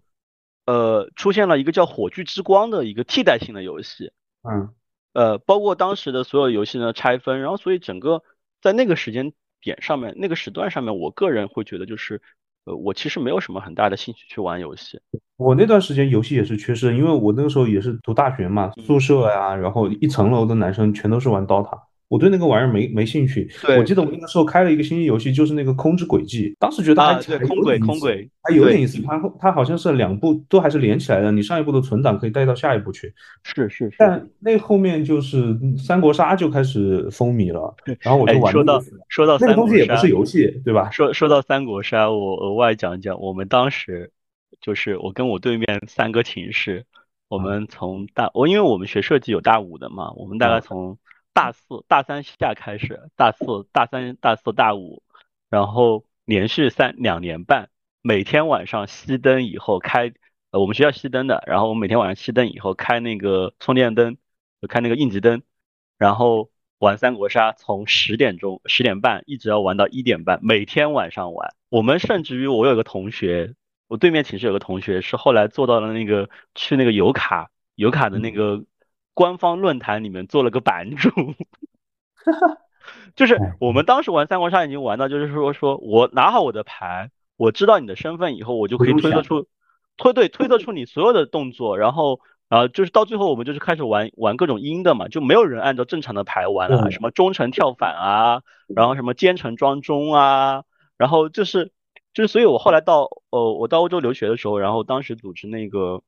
[0.64, 4.10] 呃，出现了一个叫《火炬之光》的一个替代性的游戏，
[4.42, 4.70] 嗯，
[5.12, 8.22] 呃，包括当时的所有游戏呢拆分，然后所以整个
[8.64, 12.20] 在那个时间点上面，那个时段上面，我个人会觉得就是。
[12.66, 14.98] 呃，我其实没有什么很大的兴趣去玩游戏。
[15.36, 21.78] 我那段时间游戏也是缺失，因为我那个时候也是读大学嘛，宿舍呀，然后一层楼的男生全都是玩 DOTA。
[22.14, 23.50] 我对那个玩意儿没没兴趣。
[23.76, 29.02] 我记得我那个时候开了一个新游戏，就是那个《空之轨迹》，当时觉得还还空轨空轨还有点意思。
[29.02, 33.12] 它它好像是两部都还是连起来的，你上一部的存档可以带到下一部去。
[33.42, 33.96] 是是是。
[33.98, 38.52] 但那后面就是三国杀就开始风靡了， 然后我就玩。
[38.52, 40.88] 说到说到那个东西也不是游戏，对吧？
[40.92, 44.12] 说说到三国杀，我额外讲一讲，我们当时
[44.60, 46.84] 就是我跟我对面三个寝室，
[47.26, 50.96] 我们从大我因为我们学设计有大五的嘛，我们大概从。
[51.34, 55.02] 大四、大三下开始，大四、大三、大四、大五，
[55.50, 57.70] 然后连续三两年半，
[58.02, 60.14] 每天晚上熄灯以后开，
[60.52, 64.16] 呃，我们学校熄灯的，然后我们每天晚上熄灯以后开那个充电灯，
[64.62, 65.42] 就开那个应急灯，
[65.98, 71.52] 然后玩三国杀，从十点钟、十点半一直要玩到一点半，每天晚上玩。
[71.68, 73.56] 我们甚至于我有个同学，
[73.88, 78.62] 我对面寝室有个同学是后来做到了那个去那个油卡油卡的那个。
[79.14, 81.08] 官方论坛里面做了个版主，
[83.14, 89.46] 就是我们当时玩三国杀已经玩到，就是说说我拿好我的牌，我知道你的身份以后，我就可以推测出
[89.96, 98.42] 推对推测出你所有的动作，然后然后就是到最后我们就是开始玩玩各种阴的嘛，就没有人按照正常的牌玩了，什么忠臣跳反啊，
[98.74, 100.64] 然后什么奸臣装中啊，
[100.98, 101.70] 然后就是
[102.12, 106.02] 就是所以我后来到呃我到欧洲留学的时候，然后当时组织那个。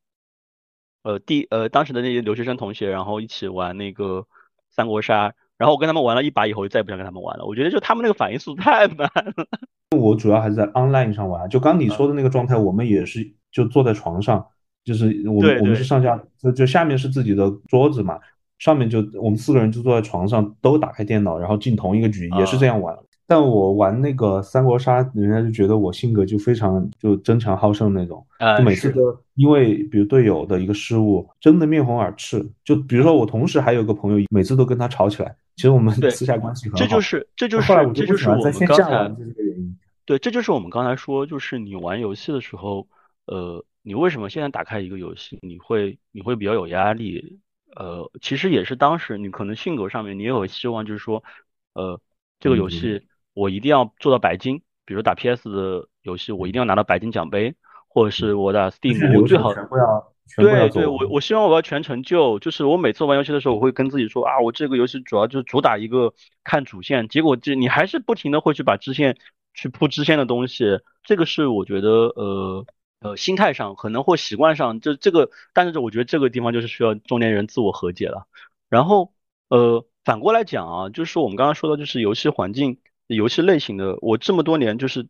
[1.07, 4.27] 呃，第呃当时的那些留学生同学，然后一起玩那个
[4.71, 7.47] 三国杀，然后我跟他们玩了一把以后，就再也不想跟他们玩了。
[7.47, 9.47] 我觉得就他们那个反应速度太慢了。
[9.97, 14.45] 我主要还是在 online 上玩，就刚你说的那个状态，我们也是就坐在床上，
[14.85, 18.19] 就是我们我们是上下，就就下面是自己的桌子嘛，
[18.59, 22.99] 上面就我们四个人就坐在床上，都打开电脑，然后进同一个局，也是这样玩。
[23.27, 28.25] 但我玩那个三国杀，人家就觉得我性格就非常就争强好胜那种，
[28.59, 32.49] 就每次都因为比如队友的一个失误，争得面红耳赤。
[32.65, 35.37] 就比如说我同时还有个朋友，每次都跟他吵起来。
[35.57, 36.79] 其实我们私下关系很好。
[36.79, 39.77] 这就是这就是后来我就是这个原因。
[40.05, 42.87] 对，这就是我们刚才说，就是你玩游戏的时候，
[43.25, 47.41] 呃，你为什么现在打开一个游戏，你会你会比较有压力？
[47.75, 51.25] 呃，其实也是当时你可能性格上面你也有希望，就是说，
[51.73, 52.01] 呃，
[52.39, 53.03] 这个游戏
[53.37, 57.55] 我一定要做到白金，比如打 PS 的游戏，我一定要拿到白金奖杯，
[57.87, 60.13] 或者是我打 Steam，我最好全部要。
[60.37, 69.19] 对对，我我希望我要全成就，就是我每次玩游戏的时候，我会跟自己说啊，我这个游戏主要就是主打一个看主线，结果这你还是不停的会去把支线
[69.55, 72.67] 去铺支线的东西，这个是我觉得呃
[73.03, 78.27] 呃心态上可能或习惯上，这这个，但是我觉得这个地方就是需要中年人自我和解了。
[78.69, 79.13] 然后
[79.49, 85.09] 呃反过来讲啊，就是我们刚刚说的就是游戏环境、游戏类型的，我这么多年就是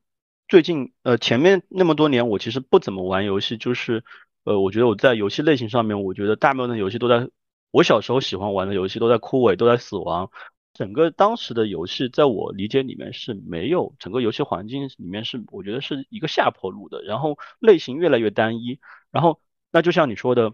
[0.49, 4.05] 最近呃前面那么多年我其实不怎么玩游戏，就是。
[4.49, 7.29] 呃，我觉得我在游戏类型上面，我觉得大部分的游戏都在
[7.73, 10.31] 我小时候喜欢玩的游戏都在枯萎，都在死亡。
[10.73, 18.79] 整个当时的游戏，在我理解里面是没有整个游戏环境里面是我觉得是一个下坡路的，然后类型越来越单一，
[19.11, 19.41] 然后
[19.73, 20.53] 那就像你说的，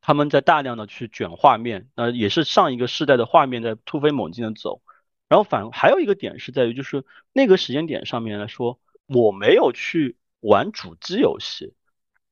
[0.00, 4.80] 他们在大量的去卷画面，那也是上一个世代的画面在突飞猛进的走。
[5.28, 11.74] 然后反还有一个点是在于，就是那个时间点上面来说，我没有去玩主机游戏。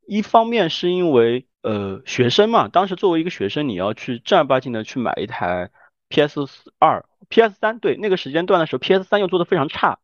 [0.07, 5.70] 一方面是因为呃学生嘛，当时作为一个学生，你要去正儿八经的去买一台
[6.09, 6.46] PS
[6.78, 9.98] 二、PS 三，对那个时间段的时候，PS 三又做的非常差，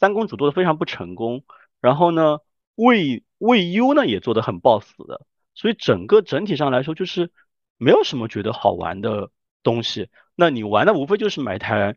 [0.00, 1.44] 三公主做的非常不成功，
[1.80, 2.40] 然后呢，
[2.74, 7.30] 为为 U 呢也做的很爆死的，所以整个整体上来说就是
[7.78, 9.30] 没有什么觉得好玩的
[9.62, 10.10] 东西。
[10.34, 11.96] 那你玩的无非就是买台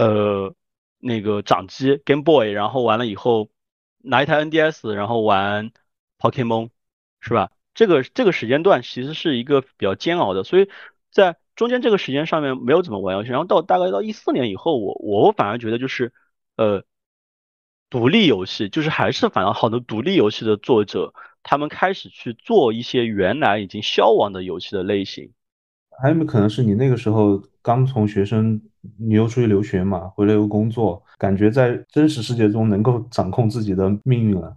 [0.00, 0.54] 呃
[0.98, 3.50] 那个掌机 Game Boy，然后完了以后
[3.98, 5.72] 拿一台 NDS，然后玩
[6.18, 6.70] Pokemon。
[7.20, 7.50] 是吧？
[7.74, 10.70] 这个这个时间段其实是一个比较煎熬的，所以
[11.10, 13.30] 在中间这个时间上面没有怎么玩游戏。
[13.30, 16.12] 然后到大概到一四年以后，我我反而觉得就是
[16.56, 16.84] 呃，
[17.90, 25.32] 独立游戏就是还是反而好多独立游戏的作者，他们开始去做一些原来已经消亡的游戏的类型。
[26.00, 28.60] 还有没有可能是你那个时候刚从学生，
[28.98, 34.56] 你又出去留学嘛，回来又工作，感觉在真实世界中能够掌控自己的命运了？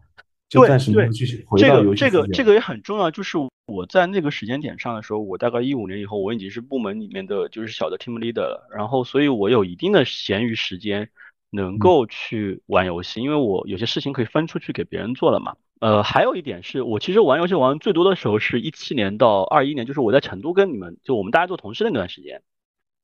[0.50, 1.10] 对对，
[1.58, 3.10] 这个这个这个也很重要。
[3.10, 8.68] 就是我在那个时间点上的时候，我大概一五年以后，我已经是部门里面的就是小的 team leader 了。
[8.76, 11.10] 然后，所以我有一定的闲余时间，
[11.50, 15.56] 能够去玩游戏，因为我有些事情可以分出去给别人做了嘛。
[15.82, 22.42] 呃，还有一点是我其实玩游戏玩最多的时候是一七年到二一年，就是我在成都跟你们就我们大家做同事那段时间，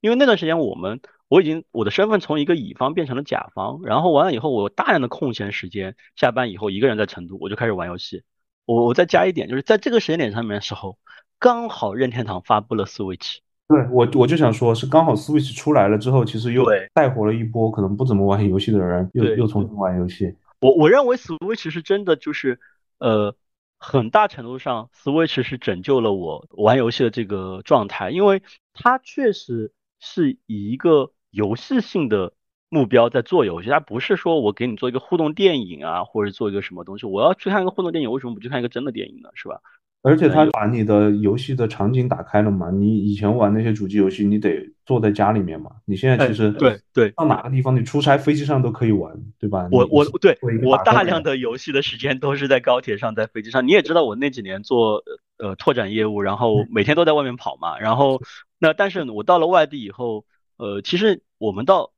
[0.00, 1.00] 因为那段时间我们。
[1.30, 8.22] 我已经我的身份从一个乙方变成了甲方，然后完了以后，我有大量的空闲时间，下班以后一个人在成都，我就开始玩游戏。
[8.64, 10.96] 我我再加一点，就是在这个时间点上面的时候，
[11.38, 13.40] 刚好任天堂发布了 Switch。
[13.68, 16.64] 对我我就想说，是刚好 Switch 出来了之后，其实又
[16.94, 20.34] 带火了一波可能不怎么玩游戏的人，又又重新玩游戏。
[20.60, 22.60] 我我认为 Switch 是真的，就是
[22.98, 23.36] 呃，
[23.78, 28.42] 很大程度上 Switch 是拯救了我玩游戏的这个状态，因为
[28.72, 31.12] 它确实是以一个。
[31.30, 32.32] 游戏性的
[32.70, 37.04] 目标在做游戏，它不是说我给你做一个互动电影啊，或者做一个什么东西。
[37.04, 39.28] 我要去看一个互动电影，为什么不去看一个真的电影呢？
[39.34, 39.60] 是吧？
[40.02, 42.70] 而且它把你的游戏的场景打开了嘛？
[42.70, 45.70] 你以前玩那些主机游戏，你得坐在家里面嘛？
[45.84, 49.68] 你现在其实对对，到哪个地方你出差飞机上都可以玩，对吧？
[49.70, 53.66] 我我对我大量的游戏的时间都是在高铁上，在飞机上。
[53.66, 55.02] 你也知道我那几年做
[55.38, 57.78] 呃拓展业务，然后每天都在外面跑嘛。
[57.78, 58.22] 然后
[58.58, 60.24] 那但是我到了外地以后。
[60.60, 61.92] 呃，其实我们到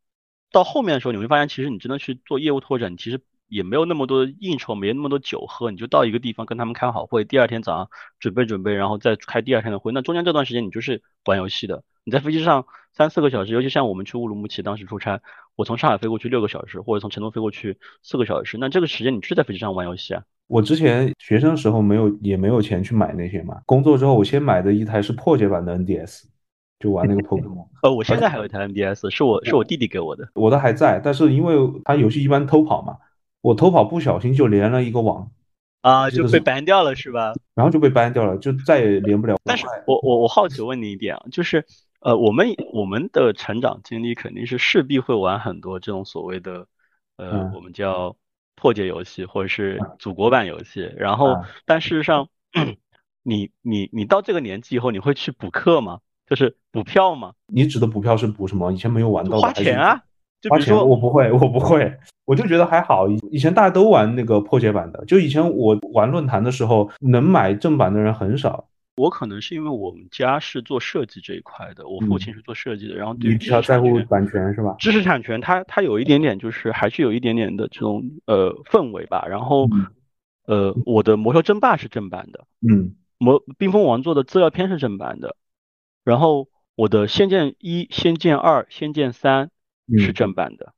[0.52, 3.18] 到后面的时候，你会发现，其实你真的去做业务拓展，其实
[3.50, 9.92] 也没有那么多应酬，没那么多酒喝，你就到一个地方跟他们开好会，第二天早上准备准备，然后再开第二天的会。
[9.92, 11.82] 那中间这段时间你就是玩游戏的。
[12.04, 15.20] 你在飞机上三四个小时，尤其像我们去乌鲁木齐当时出差，
[15.56, 20.22] 我从上海飞过去六个小时，或者从成都飞过去四个小时，那这个时间你是在飞机上玩游戏啊。
[20.46, 26.24] 我之前学生时候没有也没有钱去买那些嘛，工作之后我先买的一台是破解版的 NDS。
[26.80, 32.96] 就玩那个 Pokemon，呃， 我现在还有一台 NDS，是我是我弟弟给我的，我的还在，但是因为他游戏一般偷跑嘛，
[33.40, 35.30] 我偷跑不小心就连了一个网，
[35.80, 37.32] 啊，就被 ban 掉了是吧？
[37.54, 39.38] 然后就被 ban 掉了，就再也连不了。
[39.44, 41.64] 但是我我我好奇问你一点啊，就是
[42.00, 46.66] 呃，我们我们的成长经历肯定是势必会玩很多这种所谓的
[47.16, 48.16] 呃，我们叫
[48.56, 52.28] 破解游戏或者是祖国版游戏，然后但事实上，
[53.22, 56.00] 你你你到这个年纪以后，你会去补课吗？
[56.26, 57.32] 就是补票吗？
[57.46, 58.70] 你指的补票是补什么？
[58.70, 60.02] 以前没有玩到的花钱啊，
[60.48, 61.92] 花钱我不会，我不会，
[62.24, 63.06] 我就觉得还好。
[63.30, 68.68] 以前大家都玩那个破解版的，就以前我玩论坛的时候，能买正版的人很少。
[68.96, 74.74] 我可能是因为我们家是做设计这一块的，我父亲是做设计的，然后对于你比较在乎版权是吧？
[74.78, 79.24] 知识产权，它它有一点点就是还是有一点点的这种呃氛围吧。
[79.26, 79.68] 然后
[80.46, 85.34] 呃，我的魔兽争霸是正版的，嗯，魔冰封王座的资料片是正版的，
[86.04, 89.50] 然后我的仙剑一、仙剑二、仙剑三
[89.98, 90.72] 是正版的，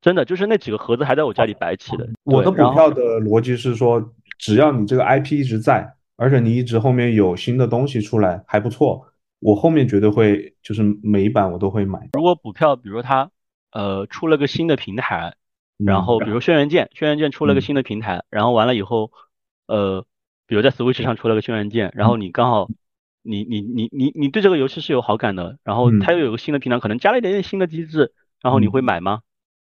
[0.00, 2.08] 真的就是那几个盒子还在我家里摆起的。
[2.24, 9.06] 我的对补票的逻辑是说，只要你这个 IP 一直在，而且你一直后面有新的东西出来还不错，
[9.40, 12.08] 我后面绝对会就是每一版我都会买。
[12.12, 13.30] 如果股票，比如说它
[13.72, 15.34] 呃出了个新的平台，
[15.76, 19.12] 然嗯后比如轩辕剑，轩辕剑出了个嗯新的平台，然后完了以后，
[19.66, 20.04] 呃，
[20.46, 22.68] 比如在 Switch 上出了个轩辕剑，然后你刚好
[23.22, 29.20] 你你你你你对这个游戏是有好感的，然后嗯它又有个新的平台，可能加了一点点新的机制，然后你嗯会买吗？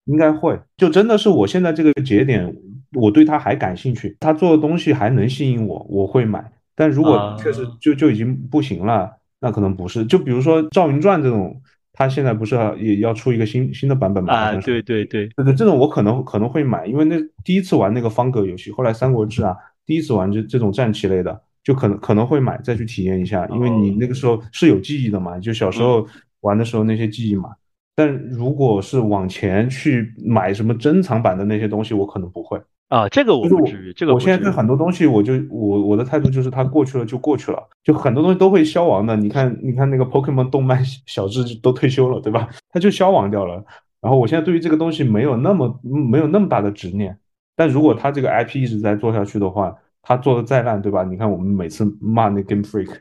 [0.06, 2.54] 应该会，就真的是我现在这个节点，
[2.92, 6.52] 我对它还感兴趣，他做的东西还能吸引我，我会买。
[6.76, 9.10] 但如果确实啊就就已经不行了，
[9.40, 10.04] 那可能不是。
[10.04, 11.60] 就比如说《赵云传》这种，
[11.92, 14.32] 它现在不是也要出一个新新的版本吗？
[14.32, 26.06] 啊，对对对，对对，这种我可能可能会买，因为那第一次玩那个方格游戏，后来《三国志》啊，第一次玩这这种战棋类的，就可能可能会买再去体验一下，因为你那个时候是有记忆的嘛，就小时候
[26.42, 27.50] 玩的时候那些记忆嘛。
[27.96, 32.60] 但如果是往前去买什么珍藏版的那些东西，我可能不会。
[32.88, 39.16] 啊，这个我就不至于，这个我现在对很多东西，我就我我的态度就是它过去了就过去了，就很多东西都会消亡的。
[39.16, 42.48] 你看，你看那个 Pokemon 动漫小智都退休了，对吧？
[42.70, 43.64] 它就消亡掉了。
[44.00, 47.18] 然后我现在对于这个东西没有那么没有那么大的执念。
[47.56, 51.02] 但如果它这个 IP 一直在做下去的话，它做的再烂，对吧？
[51.02, 52.94] 你看我们每次骂那 Game Freak，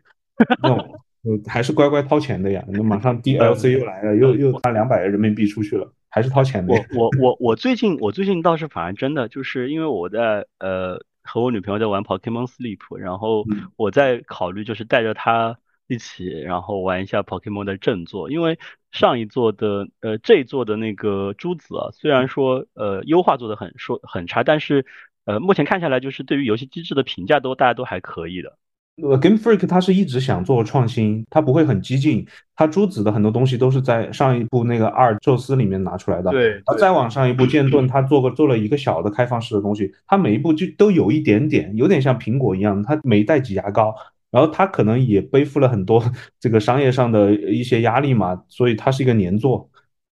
[0.64, 0.84] 那种
[1.26, 2.64] 呃还是乖乖掏钱的呀。
[2.68, 6.86] 那马上 DLC 又来了，又又花两百人民币出去了，还是掏钱的我呀。
[6.96, 15.58] 我我我最近我最近倒是反而真的就是因为我在呃和我女朋友在玩 Pokemon Sleep，然后嗯我在考虑就是带着她
[15.88, 18.60] 一起，然后玩一下 Pokemon 的正作，因为
[18.92, 24.86] 上一座的呃这一座的那个珠子啊，虽然说呃优化做的很说很差，但是
[25.26, 28.58] 呃目前看下来就是对于游戏机制的评价都大家都还可以的。
[29.02, 32.26] 呃，Game Freak 他是一直想做创新，他不会很激进。
[32.56, 43.94] 他朱子的很多东西都是在上一部那个二宙斯里面拿出来的，对然后再往上一部剑盾，他做个做了一个小的开放式的东西，他每一步就都有一点点，有点像苹果一样，他每一代挤牙膏，
[44.32, 46.02] 然后他可能也背负了很多
[46.40, 49.70] 这个商业上的一些压力嘛，所以它是一个年作，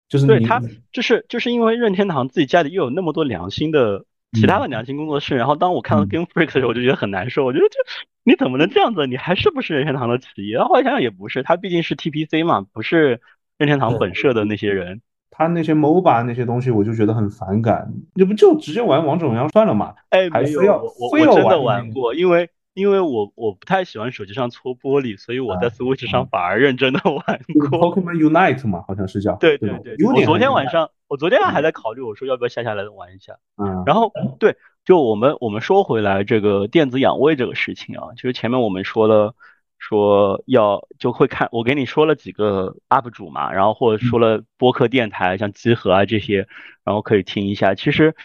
[0.07, 0.61] 就是你对它
[0.91, 7.77] 就是就是因为任天堂自己家里又有那么多良心的其他的嗯良心工作室，然后当我看到嗯 Game Freak 的时候，我就觉得很难受，我觉得这
[8.23, 9.07] 你怎么能这样子？
[9.07, 10.55] 你还是不是任天堂的企业？
[10.55, 13.21] 然后后来想想也不是，他毕竟是 TPC 嘛，不是
[13.57, 15.01] 任天堂本社的那些人。
[15.29, 19.93] 他那些 MOBA 那些东西，我就觉得很反感，你不就直接玩王者荣耀算了嘛。
[20.09, 27.95] 哎，没有，还非要我我真的玩玩过，因为因为我我不太喜欢手机上搓玻璃，所以我在啊 Switch 上反而认真的玩 就是过。
[27.95, 33.33] Pokemon Unite 嘛，好像是叫对对对，我昨天晚上，我昨天还在考虑，我说要不要下下来玩一下。
[33.57, 39.33] 嗯，然后对，就我们我们说回来这个电子养胃这个事情啊，就是前面我们说了，
[39.79, 46.47] 说要就会看，我给你说了几个 UP 主嘛，然后或者说了播客电台，像集合啊这些，
[46.83, 47.73] 然后可以听一下。
[47.73, 48.15] 其实，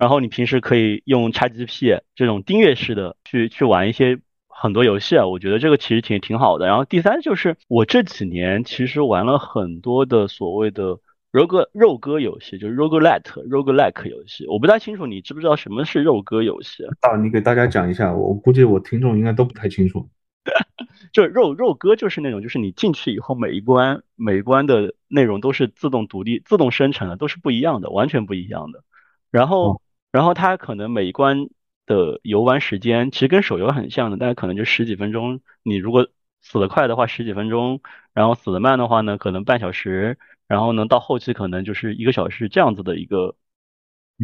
[0.00, 6.66] 然后你平时可以用 XGP 这种订阅式的去去玩一些很多游戏啊，我觉得这个其实挺挺好的。
[6.66, 10.98] 然后第三就是我这几年其实玩了很多的所谓的。
[11.32, 16.82] 肉鸽肉鸽游戏就是 roguelite roguelike 游戏，我不太清楚你知不知道什么是肉鸽游戏？
[17.02, 20.08] 啊，你给大家讲一下，我估计我听众应该都不太清楚。
[21.12, 28.82] 就肉肉鸽就是那种，就是你进去以后每一关每一关的内容都是自动独立、自动生成的，都是不一样的，完全不一样的。
[29.30, 29.80] 然后哦
[30.12, 31.48] 然后它可能每一关
[31.86, 35.40] 的游玩时间其实跟手游很像的，但是可能就十几分钟。
[35.62, 36.08] 你如果
[36.42, 37.80] 死得快的话十几分钟，
[38.12, 40.18] 然后死得慢的话呢，可能半小时。
[40.46, 43.36] 然后呢，到后期可能就是一个小时这样子的一个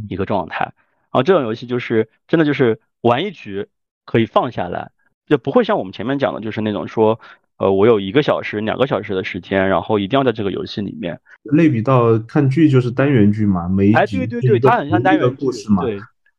[0.09, 0.65] 一个状态。
[0.65, 3.69] 然后这种游戏就是真的就是玩一局
[4.05, 4.91] 可以放下来，
[5.27, 7.21] 就不会像我们前面讲的，就是那种说，
[7.59, 11.19] 呃，我有一个小时、两个小时的时间，然后一定要在这个游戏里面。
[11.45, 15.99] 类比到看剧就是单元剧嘛，每一哎，集对对对，它很像单元剧故事嘛，对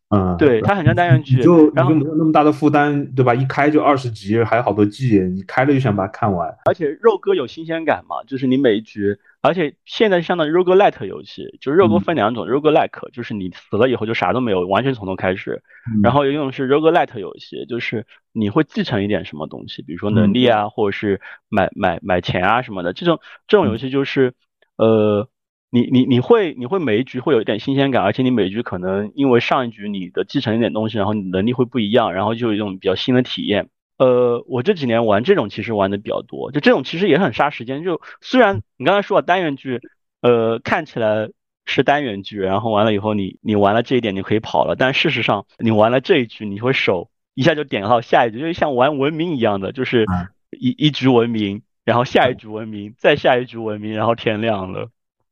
[0.10, 1.68] 嗯，对，它很像单元剧你就。
[1.68, 3.34] 你然后就没有那么大的负担，对吧？
[3.34, 6.48] 一开就二十集，还有好多季，你开了就想把它看完。
[6.66, 9.18] 而且肉鸽有新鲜感嘛，就是你每一局，
[9.48, 15.64] 而且现在相当于 roguelite 游戏，就是肉鸽嗯分两种、roguelike 就是你死了以后就啥都没有，完全从头开始，
[15.96, 24.34] 嗯然后有一种是 roguelite 游戏，就是你会继承一点什么东西，比如说能力啊，或者是买买买钱啊什么的，这种这种游戏就是，
[24.78, 25.30] 呃。
[25.70, 33.68] 你你你会你会每一局会有一点新鲜感，而且你每一局可能因为上一局你的继承一点东西，然后你能力会不一样，然后就有一种比较新的体验。
[33.98, 37.84] 呃，我这几年玩这种其实玩的比较多，就这种其实也很杀时间。
[37.84, 39.82] 就虽然你刚才说了单元剧，
[40.22, 41.30] 呃，看起来
[41.66, 50.06] 是单元剧，然后完了以后你你玩了这一点你可以跑了，但事实上你玩了这一局你会手一下就点到下一局，就像玩文明一样的，就是
[50.52, 54.90] 一一局文明，然后下一局文明，再下一局文明，然后天亮了。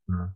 [0.07, 0.33] 嗯。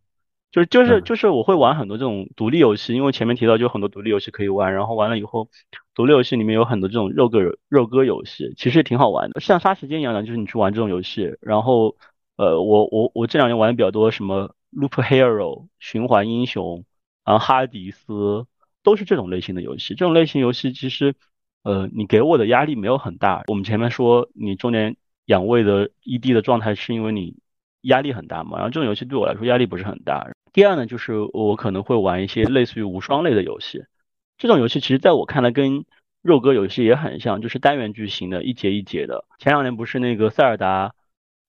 [0.51, 5.47] 就是就是就是我会玩很多这种独立游戏，因为前面提到就很多独立游戏可以玩，然后完了以后，
[5.93, 11.35] 独立游戏里面有很多这种肉鸽肉鸽游戏，其实也挺好玩的，像杀时间一样的，就是你去玩这种游戏。
[11.41, 11.95] 然后，
[12.35, 16.83] 呃，我我我这两年玩的比较多，什么 Loop Hero 循环英雄，
[17.23, 18.47] 然后哈迪斯，
[18.81, 19.93] 都是这种类型的游戏。
[19.93, 21.13] 这种类型游戏其实，
[21.61, 23.43] 呃，你给我的压力没有很大。
[23.47, 24.95] 我们前面说你中年
[25.25, 27.35] 养胃的异地的状态是因为你
[27.81, 30.27] 压力很大嘛，然后这种游戏对我来说压力不是很大。
[30.51, 33.85] 第二呢，就是我可能会玩一些类似于无双类的游戏，
[34.37, 35.85] 这种游戏其实在我看来跟
[36.21, 39.25] 肉鸽游戏也很像，就是单元剧型的，一节一节的。
[39.37, 40.93] 前两年不是那个塞尔达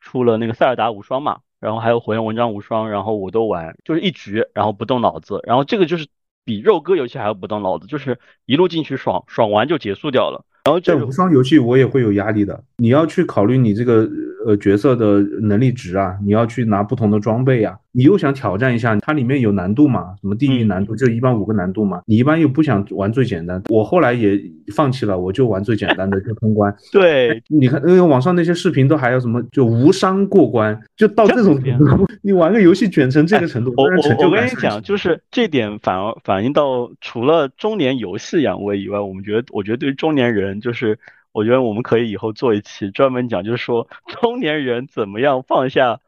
[0.00, 6.06] 出了那个塞尔达无双嘛，然后还有火焰纹章无双，然后我都玩，就是一局，然后不动脑子，然后这个就是
[6.44, 10.44] 比肉鸽游戏还要不动脑子，就是一路进去爽爽完就结束掉了。
[10.64, 14.08] 然后在无双游戏我也会有压力的，你要去考虑你这个
[14.46, 20.14] 呃角色的能力值啊，你要去拿不同的装备呀，你又想挑战一下，它里面有难度嘛？
[20.20, 22.02] 什么地狱难度就一般五个难度嘛？
[22.06, 24.40] 你一般又不想玩最简单，我后来也
[24.74, 26.74] 放弃了，我就玩最简单的就通关。
[26.92, 40.60] 对，你看因为网上那些视频都还有什么就无伤过关，就到这种程度，你玩个游戏卷成这个程度， 我我我跟你讲，就是这点反而反映到除了中年游戏养胃以外，我们觉得我觉得对于中年人。
[40.60, 40.98] 就是
[41.32, 43.88] 我觉得我们可以以后做一期专门讲，就是说
[44.20, 46.00] 中年人怎么样放下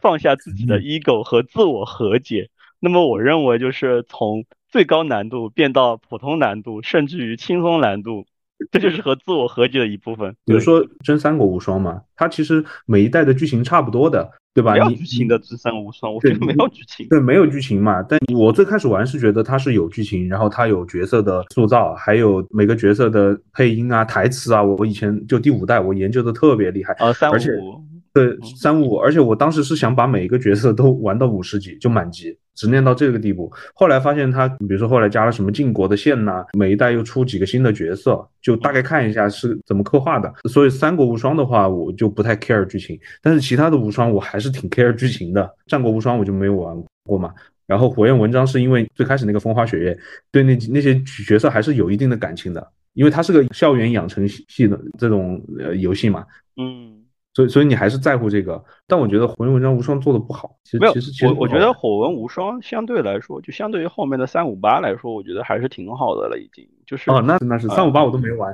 [0.00, 2.48] 放下自己的 ego 和自我和解。
[2.80, 8.26] 那么我认为就是从最高难度变到普通难度，甚至于轻松难度，
[8.70, 10.34] 这就是和自我和解的一部分。
[10.44, 14.30] 比如说《真三国无双》嘛，它其实每一代的剧情差不多的。
[14.54, 14.72] 对吧？
[14.72, 17.06] 没有剧情的《真三国无双》，我觉得没有剧情。
[17.08, 18.02] 对，没有剧情嘛。
[18.02, 24.60] 但我最开始玩是觉得它是有剧情，然后它有角色的塑造，还有每个角色的配音啊、台词啊。
[24.60, 27.84] 我以前就第五代我研究的特别厉害啊，三五。
[28.18, 33.48] 对，三五五，而且我当时是想把每一个角色都玩到五十级，就满级，执念到这个地步。
[33.72, 40.34] 后来发现他，比如说后来加了什么晋国的线呐，每一代又出几个新的角色，就大概看一下是怎么刻画的。
[40.48, 45.48] 所以三国无双的话，我就不太 care 剧情，但是其他的无双我还是挺 care 剧情的。
[45.68, 47.32] 战国无双我就没有玩过嘛。
[47.68, 49.96] 然后火焰文章是因为最开始那个风花雪月，
[50.32, 56.24] 对那那些角色还是有一定的感情的，因为它是个校园养成系的这种呃游戏嘛。
[56.56, 56.97] 嗯。
[57.38, 60.56] 所以，所以你还是在乎这个，但我觉得《火纹文章无双》做的不好。
[60.64, 66.68] 其实，没有，其实，我我觉得《火纹无双》相对来说，就相对于后面的三五八来说，我觉得还是挺好的了，已经。
[66.84, 68.52] 就是哦，那那是三五八我都没玩，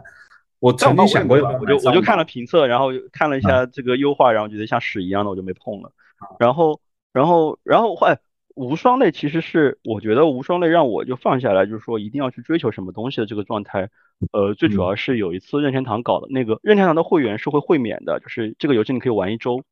[0.60, 5.90] 我曾经想过，我就我就看了评测，然后看了一下这个优化，然后觉得像屎一样的，我就没碰了。
[6.38, 6.78] 然后，
[7.12, 8.18] 然后，然后后来。
[8.54, 13.90] 无双类其实是我觉得无双类让我就放下来，就是说一定要去追求什么东西的这个状态。
[14.32, 19.64] 呃，最主要是有一次任天堂搞的那个任天堂的会员是会会免的，就是这个游戏你可以玩一周。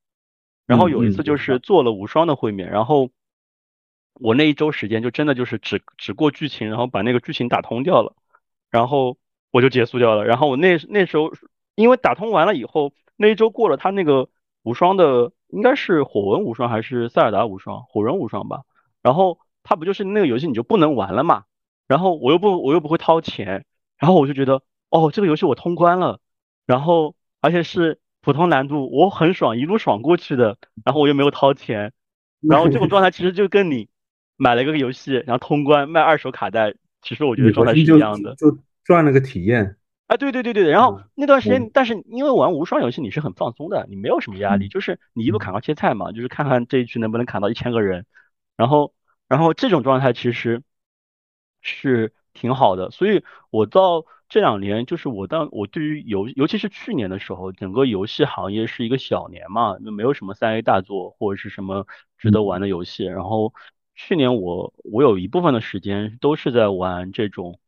[0.66, 3.11] 然后有一次就是做了无双的会免，然后
[4.14, 8.14] 我那一周时间就真的就是只只过剧情，然后把那个剧情打通掉了，
[8.70, 9.16] 然后
[9.53, 10.24] 我就结束掉了。
[10.24, 11.33] 然后我那那时候
[11.76, 14.28] 因为打通完了以后，那一周过了，他那个
[14.64, 18.62] 无双的应该是火纹无双还是塞尔达无双，火人无双吧。
[19.03, 21.44] 然后它不就是那个游戏你就不能玩了嘛？
[21.88, 23.64] 然后我又不我又不会掏钱，
[23.98, 26.20] 然后我就觉得哦这个游戏我通关了，
[26.64, 31.92] 然后而且是普通难度，我很爽一路爽过去的，然后我又没有掏钱，
[32.40, 33.88] 然后这种状态其实就跟你
[34.36, 39.76] 买了一个游戏然后通关卖二手卡带，其实我觉得状态是一样的，就赚了个体验。
[40.07, 48.07] 啊对对对对然后那段时间但是因为玩无双游戏你是很放松的，你没有什么压力，就是你一路砍刀切菜嘛，就是看看这一局能不能砍到一千个人。
[48.57, 48.94] 然后，
[49.28, 50.62] 然后这种状态其实
[51.61, 61.86] 是挺好的，所以我到这两年，就是我到我对于游，尤其是去年的时候，整个游戏行业是一个小年嘛，就没有什么三 A 大作或者是什么
[62.18, 63.05] 值得玩的游戏。
[63.05, 63.53] 然后
[63.94, 67.59] 去年我我有一部分的时间都是在玩这种，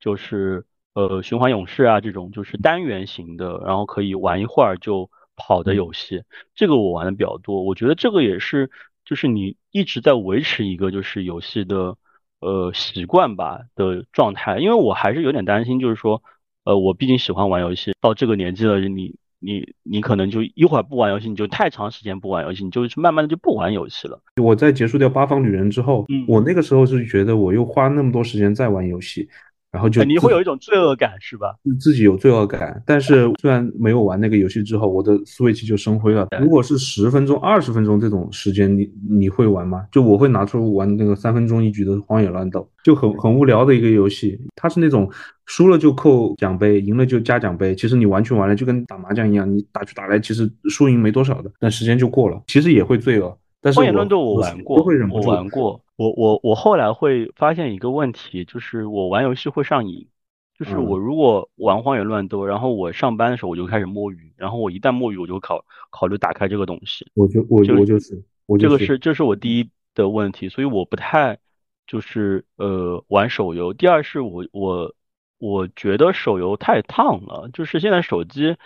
[0.00, 6.24] 就是呃循环勇士啊这种，就是单元型的，然后可以玩一会儿就跑的游戏，
[6.54, 7.62] 这个我玩的比较多。
[7.62, 8.70] 我觉得这个也是。
[9.06, 11.96] 就是你一直在维持一个就是游戏的
[12.40, 16.22] 呃习惯吧的状态，因为我还是有点担心，就是说，
[16.64, 24.20] 呃，我毕竟喜欢玩游戏，到这个年纪了，你你你可能就一会儿不玩游戏，你就太长时间不玩游戏，你就是慢慢的就不玩游戏了。
[24.42, 29.28] 我在结束掉八方旅人之后，我那个时候是觉得我又花那么多时间在玩游戏，
[29.72, 31.54] 然后就你会有一种罪恶感是吧？
[31.78, 36.26] 自己有罪恶感，但是虽然没有玩那个游戏之后，我的 Switch 就生灰了。
[36.40, 39.84] 如果是十分钟、二十分钟这种时间，你你会玩吗？
[39.92, 44.40] 就我会拿出玩那个三分钟一局的《荒野乱斗》，就很很无聊的一个游戏。
[44.54, 45.10] 它是那种
[45.44, 47.74] 输了就扣奖杯，赢了就加奖杯。
[47.74, 52.40] 其实你完全完了就跟打麻将一样，你打去打来，其实输赢没多少的，但时间就过了。
[52.46, 53.36] 其实也会罪恶。
[53.60, 54.76] 但是荒野乱斗我玩过，
[55.12, 55.80] 我玩过。
[55.96, 60.08] 我我我后来会发现一个问题，就是我玩游戏会上瘾。
[60.58, 67.06] 就是我如果玩荒野乱斗，然后我上班的时候我就开始摸鱼，然后我一旦摸鱼，我就考考虑打开这个东西。
[67.14, 68.24] 我就我我就是，
[68.58, 71.38] 这个是这是我第一的问题，所以我不太
[71.86, 73.74] 就是呃玩手游。
[73.74, 74.94] 第二是我我
[75.36, 78.56] 我觉得手游太烫了，就是现在手机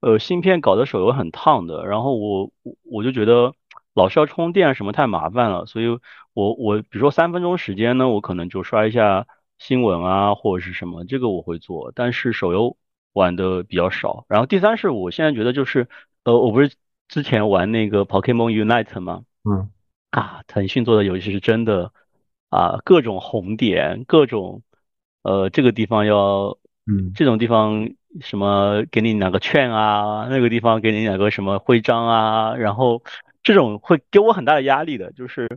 [0.00, 2.52] 呃芯片搞的手游很烫的，然后我
[2.82, 3.54] 我就觉得
[4.00, 5.86] 老是要充电什么太麻烦了，所以
[6.32, 9.26] 我我比如说三分钟时间呢，我可能就刷一下。
[9.62, 12.78] 新闻啊，或者是什么，这个我会做，但是手游
[13.12, 14.24] 玩的比较少。
[14.26, 15.86] 然后第三是我现在觉得就是，
[16.24, 16.72] 呃，我不是
[17.08, 19.24] 之前玩那个 Pokemon Unite 吗？
[19.44, 19.68] 嗯。
[20.12, 21.92] 啊，腾讯做的游戏是真的
[22.48, 24.62] 啊，各种红点，各种
[25.24, 27.90] 呃，这个地方要，嗯，这种地方
[28.22, 33.02] 什么给你两个券啊，那个地方给你两个什么徽章啊，然后
[33.42, 35.48] 这种会给我很大的压力的，就是。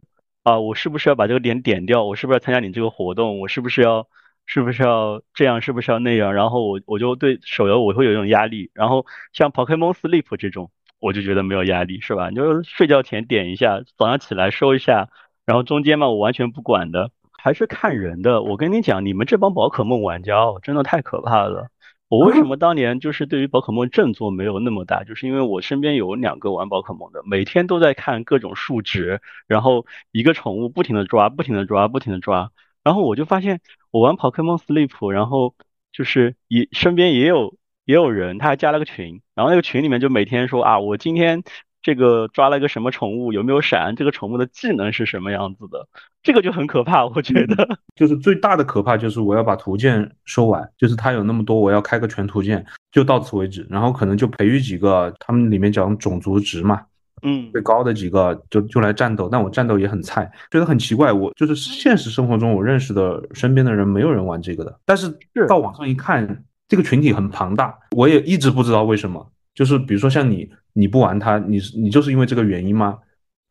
[0.43, 2.03] 啊，我是不是要把这个点点掉？
[2.03, 3.39] 我是不是要参加你这个活动？
[3.39, 4.05] 我是不是要，
[4.45, 5.61] 是不是要这样？
[5.61, 6.33] 是不是要那样？
[6.33, 8.69] 然后我我就对手游我会有一种压力。
[8.73, 10.69] 然后像 Pokemon Sleep 这种，
[10.99, 12.27] 我就觉得没有压力，是吧？
[12.27, 15.07] 你就睡觉前点一下，早上起来收一下，
[15.45, 17.11] 然后中间嘛我完全不管的，
[17.41, 18.41] 还是看人的。
[18.43, 21.69] 我跟你讲，你们这帮宝可梦玩家哦，真的太可怕了。
[22.07, 32.51] 我为什么当年就是对于宝可梦振作没有那么大，就是因为我身边有两个玩宝可梦的，每天都在看各种数值，然后一个宠物不停的抓，不停的抓，不停的抓，
[32.83, 35.55] 然后我就发现我玩宝可梦 Sleep，然后
[35.91, 41.43] 就是也身边也有也有人，他还加了个群，然后那个群里面就每天说啊，我今天。
[41.83, 43.33] 这个抓了个什么宠物？
[43.33, 43.95] 有没有闪？
[43.95, 45.87] 这个宠物的技能是什么样子的？
[46.23, 47.67] 这个就很可怕，我觉得。
[47.93, 53.67] 就是最大的可怕就是我要把图鉴收完，就是它有那么多，我要开个全图鉴，就到此为止。
[53.69, 56.81] 然后可能就培育几个，他们里面讲种族值嘛，
[57.21, 59.27] 嗯，最高的几个就就来战斗。
[59.29, 61.11] 但我战斗也很菜，觉得很奇怪。
[61.11, 65.13] 我就是现实生活中我认识的身边的人没有人玩这个的，但是
[65.49, 69.29] 到网上一看，这个群体很庞大，我也一直不知道为什么。
[69.53, 72.99] 就是比如说像你，你不玩它，你你就是因为这个原因吗？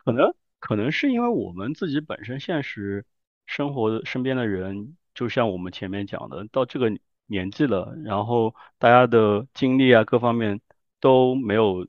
[0.05, 3.05] 可能可能是因为我们自己本身现实
[3.47, 6.93] 生活身边的人，就像我们前面讲的，到这个
[7.27, 10.61] 年纪了，然后大家的精力啊各方面
[11.01, 11.87] 都没有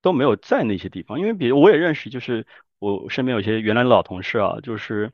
[0.00, 1.20] 都没有在那些地方。
[1.20, 2.46] 因为比如我也认识，就是
[2.78, 5.12] 我身边有些原来的老同事啊，就是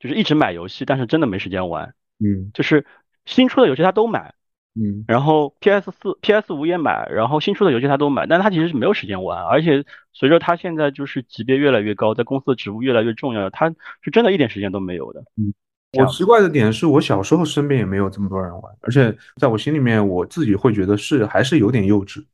[0.00, 1.94] 就是一直买游戏，但是真的没时间玩。
[2.18, 2.84] 嗯，就是
[3.24, 4.34] 新出的游戏他都买。
[4.74, 13.68] 嗯，然后 PS 四、PS 五也买，然后新出的游戏他都买，但他其实是没有时间玩，而且随着他现在就是级别越来越高，在公司的职务越来越重要，他
[14.02, 15.20] 是真的一点时间都没有的。
[15.36, 15.52] 嗯，
[15.98, 22.24] 我奇怪的点是我小时候身边也没有这么多人玩，而且在我心里面，我自己会觉得是还是有点幼稚，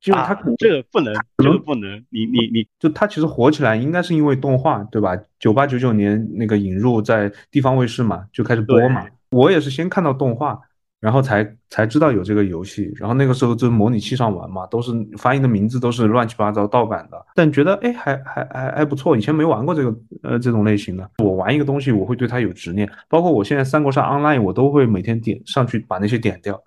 [0.00, 5.16] 就他这个不能，这个不能，你你你就他其实火起来应该是因为动画，对吧？
[5.38, 10.58] 九八九九年那个引入在地方卫视嘛，就开始播嘛，我也是先看到动画。
[11.00, 26.62] 然后才才知道有这个游戏，然后那个时候就模拟器上玩嘛，都是翻译的名字都是乱七八糟盗版的，但觉得哎还还还还不错，以前没玩过这个呃这种类型的，我玩一个东西我会对它有执念，包括我现在三国杀 online 我都会每天点上去把那些点掉，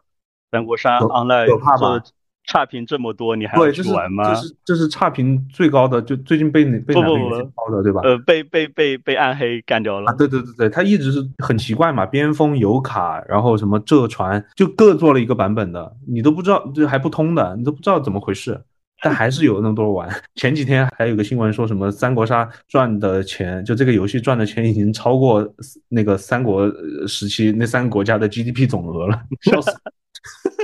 [0.52, 2.04] 三国杀 online 可怕吧？
[2.46, 4.24] 差评这么多，你还去玩吗？
[4.34, 8.02] 这是这是差评最高的，就最近被被哪个游戏爆的，对吧？
[8.04, 10.12] 呃，被被被被暗黑干掉了。
[10.12, 18.60] 啊，对对对对，他一直是很奇怪嘛，边锋有卡，然后什么浙传就各做了一个版本的，你都不知道这还不通的，你都不知道怎么回事，
[19.02, 20.10] 但还是有那么多人玩。
[20.36, 25.48] 前几天还有个新闻说什么三国杀赚的钱，就这个游戏赚的钱已经超过
[25.88, 26.70] 那个三国
[27.08, 29.18] 时期那三个国家的 GDP 总额了，
[29.50, 29.72] 笑死。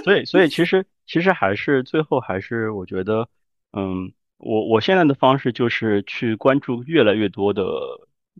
[0.04, 3.28] 所以，所以其实，其实还是最后还是我觉得，
[3.74, 7.64] 嗯，我我现在的方式就是去关注越来越多的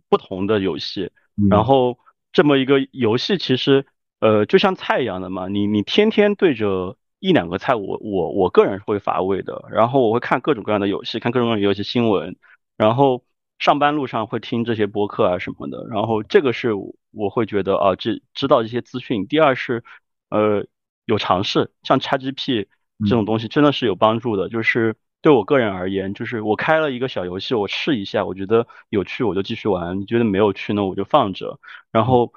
[0.08, 1.10] 不同的游戏，
[1.50, 1.98] 然后
[2.32, 3.84] 这么一个游戏其实，
[4.20, 9.64] 呃，就像菜一样的嘛，你你天天对着一两个菜，我我我个人会乏味的。
[9.72, 12.36] 然后我会看各种各样的游戏，看各种各样的游戏新闻，
[12.76, 13.24] 然后
[13.58, 15.88] 上班路上会听这些播客啊什么的。
[15.90, 16.70] 然后这个是
[17.10, 19.26] 我会觉得啊，这知道一些资讯。
[19.26, 19.82] 第二是，
[20.28, 20.64] 呃。
[21.10, 22.66] 有尝试，像 XGP
[23.04, 24.48] 这种东西真的是有帮助的。
[24.48, 31.58] 就是对我个人而言，就是我开了一个小游戏，我试一下，我觉得有趣我就继续玩，觉得没有趣呢我就放着。
[31.92, 32.32] 然后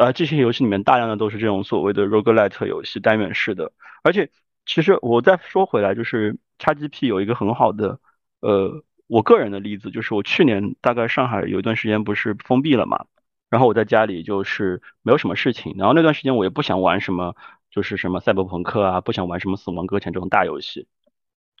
[0.00, 3.72] 啊，这些游戏里面大量的都是这种所谓的 roguelite 游戏，单元式的。
[4.02, 4.30] 而且，
[4.66, 8.00] 其实我再说回来，就是 XGP 有一个很好的，
[8.40, 13.04] 呃，我个人的例子，就是我去年大概上海有一段时间不是封闭了嘛，
[13.50, 17.36] 然后我在家里就是没有什么事情，然后那段时间我也不想玩什么，
[17.72, 20.86] 就是什么赛博朋克啊，不想玩什么死亡搁浅这种大游戏，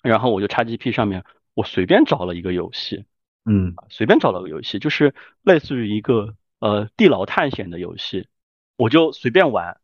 [0.00, 3.04] 然后我就 XGP 上面我随便找了一个游戏，
[3.44, 6.36] 嗯，随便找了个游戏，就是类似于一个。
[6.62, 8.28] 呃，地牢探险的游戏，
[8.76, 9.78] 我就随便玩，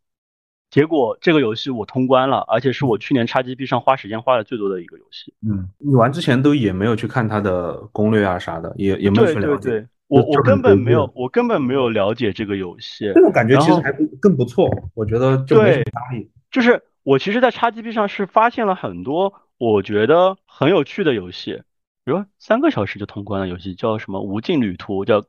[0.70, 5.34] 结果这个游戏我通关了，而且是我去年 XGP 上花时间花的最多的一个游戏。
[5.44, 9.70] 嗯，你玩之前都也没有去看它的攻略啊啥的，也也没有去了解。
[9.70, 13.12] 对对对，我我根本没有，我根本没有了解这个游戏。
[13.14, 16.28] 这种感觉其实还不更不错，我觉得就没什么压力。
[16.50, 21.62] 就是我其实，在 XGP 上是发现了很多我觉得很有趣的游戏，
[22.04, 25.24] 比如三个小时就通关的游戏，叫什么《无尽旅途》，叫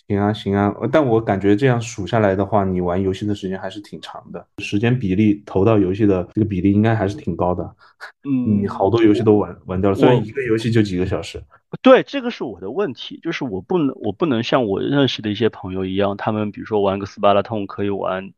[0.09, 7.63] 行啊，行啊，但我感觉这样数下来的话，你玩游戏的时间还是挺长的，时间比例投到游戏的这个比例应该还是挺高的。
[8.27, 11.43] 嗯，你好多游戏都玩玩掉了，虽然一个游戏就几个小时。
[11.83, 18.33] 对，这个是我的问题，就是我不能我不能像我认识的一些朋友一样，他们比如说玩个斯巴达通可以玩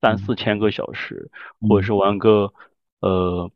[0.00, 1.30] 三四千个小时，
[1.68, 2.52] 或者是玩个
[3.00, 3.50] 呃。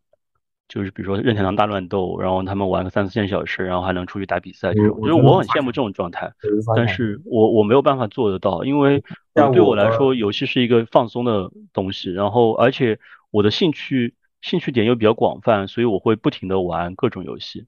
[0.67, 6.33] 就是比如说任天堂大乱斗，然后他们玩个三四千小时，然后还能出去打比赛这种，就是我很羡慕这种状态，
[6.75, 12.99] 但是我我没有办法做得到，因为对我来说，游戏是一个放松的东西，然后而且
[13.31, 17.67] 我的兴趣兴趣点又比较广泛，所以我会不停的玩各种游戏。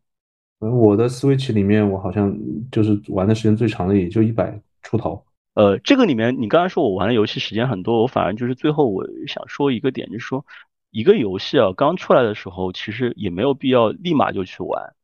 [0.60, 2.34] 我的 Switch 里面，我好像
[2.72, 5.22] 就是玩的时间最长的也就一百出头。
[5.56, 10.46] 呃，这个里面你刚才说我玩的游戏时间很多，我反而就是最后我想说一个点，就是说。
[10.92, 14.94] 一个游戏啊，刚出来的时候，其实也没有必要立马就去玩。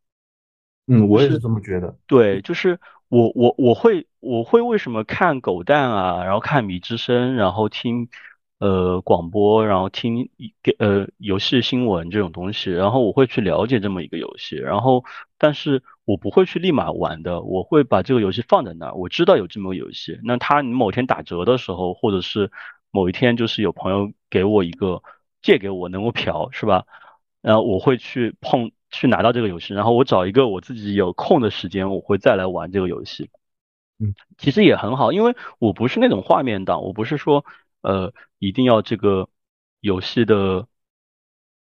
[0.86, 1.94] 嗯，我也是这么觉得。
[2.06, 8.08] 对，就是我我我会我会为什么看狗蛋啊，然后看米之声，然后听
[8.58, 10.30] 呃广播，然后听
[10.78, 15.04] 呃游戏新闻这种东西，然后我会去了解这么一个游戏，然后
[15.36, 22.50] 但是我不会去立马玩的，我会把这个游戏放在那儿，我知道有这么个游戏，那它某天打折的时候，或者是
[22.90, 25.02] 某一天就是有朋友给我一个。
[25.42, 26.86] 借给我能够嫖是吧？
[27.40, 33.28] 然后我会去碰去拿到这个游戏，然后我找一个我自己有空的时间，我会再来玩这个游戏。
[33.98, 37.44] 嗯，其实也很好，因为我不是那种画面党，我不是说
[37.80, 39.28] 呃一定要这个
[39.80, 40.68] 游戏的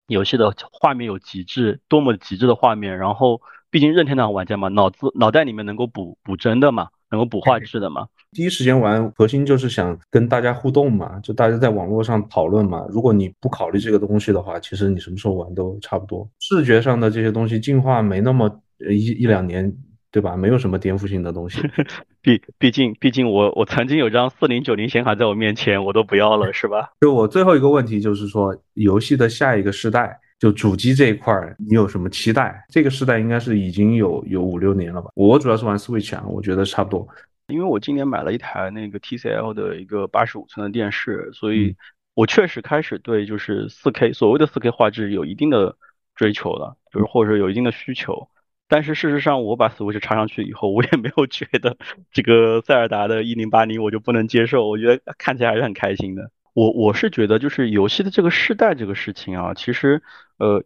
[0.07, 6.87] 游戏的画面有极致多么极致的画面，然后毕竟任天堂玩家嘛，脑子脑袋里面能够补补帧的嘛。
[7.09, 8.05] 能够补画质的嘛？
[8.33, 12.85] 第一时间玩，核心就是想跟大家互动嘛，就大家在网络上讨论嘛。
[12.89, 16.29] 如果你不考虑这个东西的话，其实你什么时候玩都差不多。
[16.41, 18.59] 视觉上的这些东西进化没那么
[18.89, 19.73] 一一两年，
[20.11, 20.35] 对吧？
[20.35, 21.61] 没有什么颠覆性的东西。
[22.21, 26.89] 毕毕竟毕竟我我曾经有张四零九零显卡在我面前，我都不要了，是吧？
[26.99, 30.19] 就我最后一个问题就是说，游戏的下一个世代。
[30.39, 32.63] 就主机这一块儿，你有什么期待？
[32.69, 35.09] 这个时代应该是已经有有五六年了吧？
[35.15, 37.07] 我主要是玩 Switch 啊，我觉得差不多。
[37.47, 41.75] 因为我今年买了一台那个 TCL 的一个八十五寸的电视，所以
[42.13, 45.75] 我确实开始对就是四 K 所谓的四 K 画质有一定的
[46.13, 48.27] 追求了，就是或者有一定的需求。
[48.67, 51.77] 但是事实上，我把 Switch 插上去以后，我也没有觉得
[52.11, 56.29] 这个塞尔达的一零八零我就不能接受，我觉得看起来还是很开心的。
[56.57, 60.01] 我我是觉得，就是游戏的这个世代这个事情啊，其实
[60.37, 60.63] 呃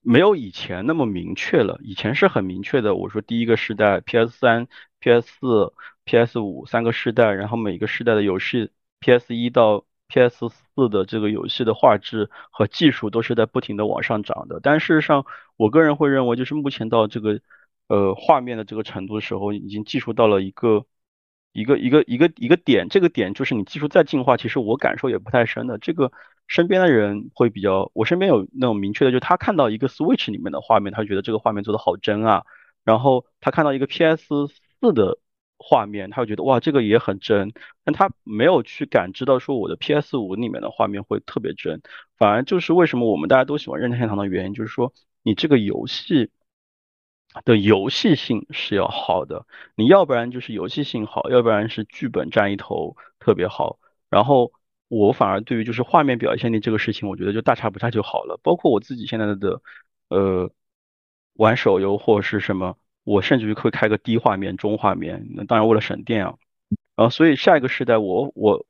[0.00, 1.80] 没有以前那么明确了。
[1.82, 4.68] 以前是很明确的，我说第一个世代 PS 三、
[5.00, 5.74] PS 四、
[6.04, 8.70] PS 五三个世代，然后每个世代的游戏
[9.00, 14.60] PS 一到 PS 四的这个游戏的画质和技术都是在不停的往上涨的。
[14.62, 15.26] 但事实上，
[15.56, 17.40] 我个人会认为，就是目前到这个
[17.88, 20.86] 呃画面的这个程度的时候，已经技术到了一个。
[21.52, 25.78] 一个一个一个一个点，这个点就是你技术再进化，其实我感受也不太深的。
[25.78, 26.10] 这个
[26.48, 32.44] 身边的人会比较，我身边有那种明确的，就是他看到一个 Switch 里面的画面，他觉得这个画面做的好真啊。
[32.84, 34.46] 然后他看到一个 PS
[34.80, 35.18] 四的
[35.58, 37.52] 画面，他会觉得哇，这个也很真。
[37.84, 41.82] 但他没有去感知到说我的 PS 五里面的画面会特别真，
[42.16, 44.92] 反而就是为什么我们大家都喜欢任天堂的原因，就是说
[45.22, 46.30] 你这个游戏。
[47.44, 53.78] 的游戏性是要好的，你要不然就是游戏性好，要不然是剧本占一头特别好。
[54.10, 54.52] 然后
[54.88, 58.38] 我反而对于就是画面表现力这个事情，我觉得就大差不差就好了。
[58.42, 59.62] 包括我自己现在的
[60.08, 60.50] 呃
[61.34, 66.34] 玩手游或者是什么，我甚至于会开个低画面、中画面，那当然为了省电啊。
[66.94, 68.66] 然后所以下一个时代，我我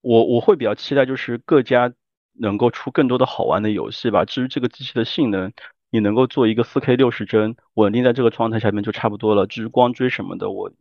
[0.00, 1.92] 我我会比较期待，就是各家
[2.32, 4.24] 能够出更多的好玩的游戏吧。
[4.24, 5.52] 至于这个机器的性能，
[5.94, 9.46] 你能够做一个四 K 六十帧稳定在这个状态下面就差不多了。
[9.46, 10.72] 至于光追什么的，我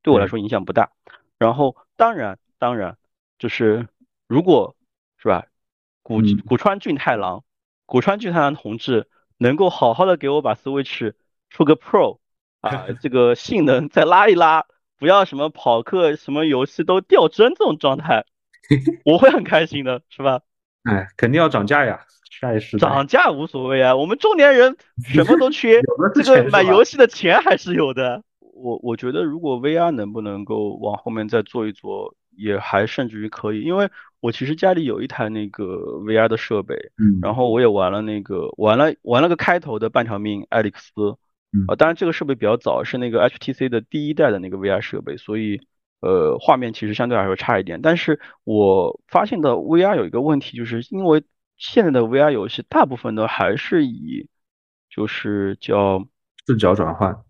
[0.00, 0.92] 对我来说影响不大。
[1.38, 2.96] 然后当然当然
[3.38, 3.86] 就是
[4.26, 4.74] 如果
[5.18, 5.44] 是吧，
[6.02, 7.44] 古古川俊太郎，
[7.84, 11.12] 古川俊太郎同志能够好好的给我把 Switch
[11.50, 12.20] 出个 Pro
[12.62, 14.64] 啊，这个性能再拉一拉，
[14.98, 18.24] 不要什么跑客什么游戏都掉帧这种状态，
[19.04, 20.40] 我会很开心的，是吧？
[20.84, 22.06] 哎，肯定要涨价呀，
[22.42, 25.80] 下一时涨价无所谓啊，我们中年人什么都缺，
[26.24, 28.24] 这个买游戏的钱还是有的。
[28.40, 33.88] 我我觉得如果 VR 能不能够往后面再做一做，也还甚至于可以，因为
[34.18, 35.64] 我其实家里有一台那个
[36.04, 41.16] VR 的设备，嗯，然后我也玩了那个玩了玩了个开头的半条命艾利克斯，
[41.52, 45.60] 嗯，啊，当然这个设备比较早，是那个 HTC 的第一代的那个 VR 设备，所以
[46.00, 51.22] 呃画面其实相对来说差一点，但是我发现的 VR 有一个问题，就是因为
[51.62, 54.28] 现在的 VR 游戏大部分都还是以
[54.90, 56.04] 就是叫
[56.44, 57.22] 视角转换。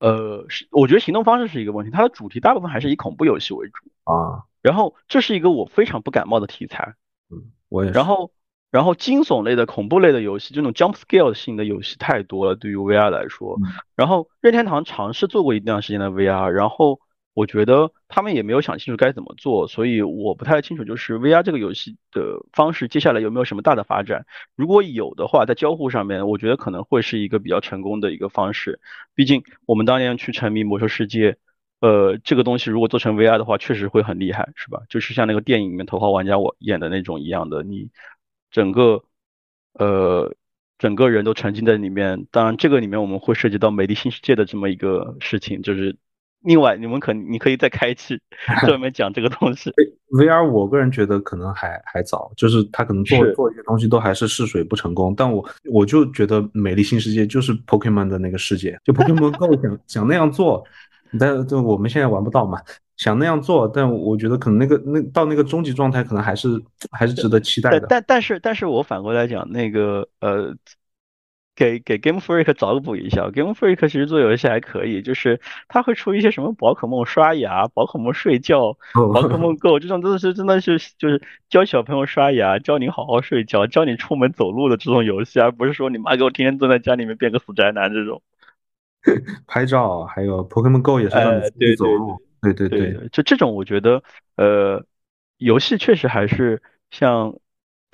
[0.00, 4.42] 呃，是我觉得行动方式是一个问题，它的主题大部分还是以恐怖游戏为主啊。
[4.62, 6.96] 然后这是一个我非常不感冒的题材。
[7.30, 7.92] 嗯，我也。
[7.92, 8.32] 然后，
[8.72, 13.60] 然后惊悚类的、恐怖类的游戏，这种 jump scale 性的游戏太多了，对于 VR 来说。
[13.94, 17.00] 然后任天堂尝试做过一段时间的 VR，然后。
[17.34, 24.26] 我觉得他们也没有想清楚该怎么做，所以我不太清楚，就是 VR 这个游戏的方式接下来有没有什么大的发展。
[24.54, 28.80] 如果有的话，在交互上面，我觉得可能会是一个比较成功的一个方式。
[29.14, 31.38] 毕竟我们当年去沉迷魔兽世界，
[31.80, 34.82] 呃，这个东西如果做成 VR 的话，确实会很厉害，是吧？
[34.90, 37.88] 就是像那个电影里面头号玩家我演的那种一样的，你
[38.50, 39.04] 整个
[39.72, 40.34] 呃
[40.76, 42.26] 整个人都沉浸在里面。
[42.30, 45.96] 当然，这个里面我们会涉及到美丽新世界的这么一个事情，就是。
[46.44, 48.18] 另外，你们可你可以再开期
[48.66, 49.70] 专门讲这个东西。
[50.12, 55.14] VR，我个人觉得可能还还早，就是他可能做做一些东西都还是试水不成功。
[55.16, 60.64] 但我我就觉得《美丽新世界》就是 Pokemon 的那个世界，就 Pokemon Go 想想那样做，
[61.18, 62.60] 但就我们现在玩不到嘛，
[62.96, 67.86] 想那样做，但我觉得可能那个那到那个终极状态，可能还是还是值得期待的。
[67.88, 70.54] 但但是但是我反过来讲，那个呃。
[71.54, 75.38] 给给 Game Freak 找补一下，Game Freak 其实做游戏还可以，就是
[75.68, 88.22] 他会出一些什么宝可梦刷牙、宝可梦睡觉、宝可梦 Go 这种，真的是真的是就是教小朋友刷牙、教你好好睡觉、教你出门走路的这种游戏，而不是说你妈给我天天坐在家里面变个死宅男这种。
[89.46, 94.02] 拍照还有 Pokemon Go 也是让你自己走路，对对对，就这种我觉得
[94.36, 94.86] 呃，
[95.36, 97.34] 游戏确实还是像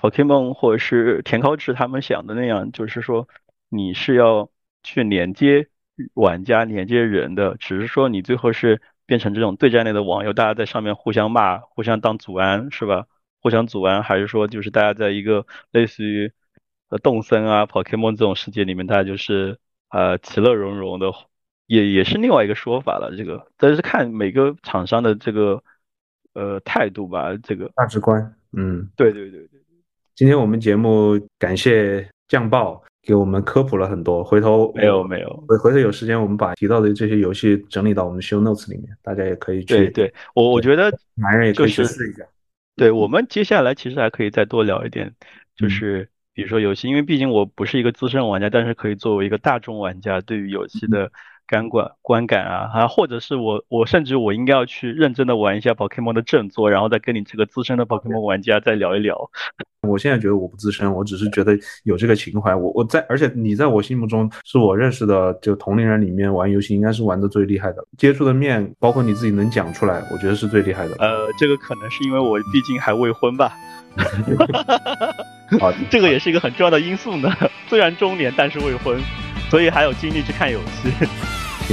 [0.00, 3.26] Pokemon 或者是田尻智他们想的那样，就是说。
[3.68, 4.50] 你是要
[4.82, 5.68] 去连接
[6.14, 13.06] 玩家、连接人的，只是说你最后是变成这种对战类的网游，大家在上面互相骂、互相当祖安，是吧？
[13.40, 16.32] 互相祖安，还是说就是大家在一个类似于
[16.88, 19.58] 呃动森啊、p o k e m o n 这种世界里面，大家就是
[19.90, 21.12] 呃其乐融融的，
[21.66, 23.14] 也也是另外一个说法了。
[23.16, 25.62] 这个但是看每个厂商的这个
[26.34, 28.34] 呃态度吧，这个价值观。
[28.52, 29.60] 嗯，对对对对。
[30.14, 32.82] 今天我们节目感谢酱爆。
[33.08, 39.74] 给我们科普了很多，回头没有没有，回回头有时间我们把提到的这些游戏整理到我们的 show notes 里面，大家也可以去。
[39.74, 42.22] 对对，我我觉得男人也可以去试一下。
[42.76, 45.10] 对我们接下来其实还可以再多聊一点，
[45.56, 51.10] 就是比如说游戏，因为毕竟我不是一个资深玩家，但是可以作为一个大众玩家，对于游戏的
[51.48, 59.18] 感官观感啊，啊，或者是我我甚至我应该要去认真的玩一下宝可梦的正作，然后再跟你这个资深的宝可梦玩家再聊一聊。
[59.82, 62.54] 我现在觉得我不资深，我只是觉得有这个情怀。
[62.54, 70.94] 我我在，而且你在我心目中是我认识的就同龄人里面玩游戏应该是玩的最厉害的，接触的面包括你自己能讲出来，我觉得是最厉害的。
[70.98, 73.52] 呃，这个可能是因为我毕竟还未婚吧。
[75.58, 77.32] 好， 这个也是一个很重要的因素呢。
[77.68, 79.00] 虽然中年，但是未婚，
[79.48, 80.90] 所以还有精力去看游戏。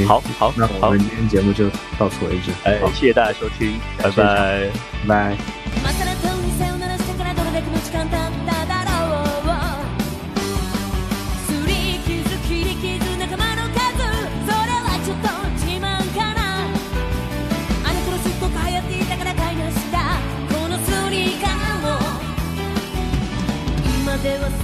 [0.03, 2.51] 好好，那我们今天节目就到此为止。
[2.65, 4.69] 哎，谢谢大家收听，拜拜，
[5.07, 5.37] 拜。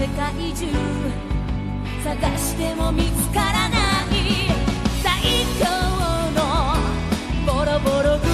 [0.02, 0.08] 世
[0.56, 3.78] 界中探しても見つからな。
[3.78, 3.81] い
[7.84, 8.31] favor, oh,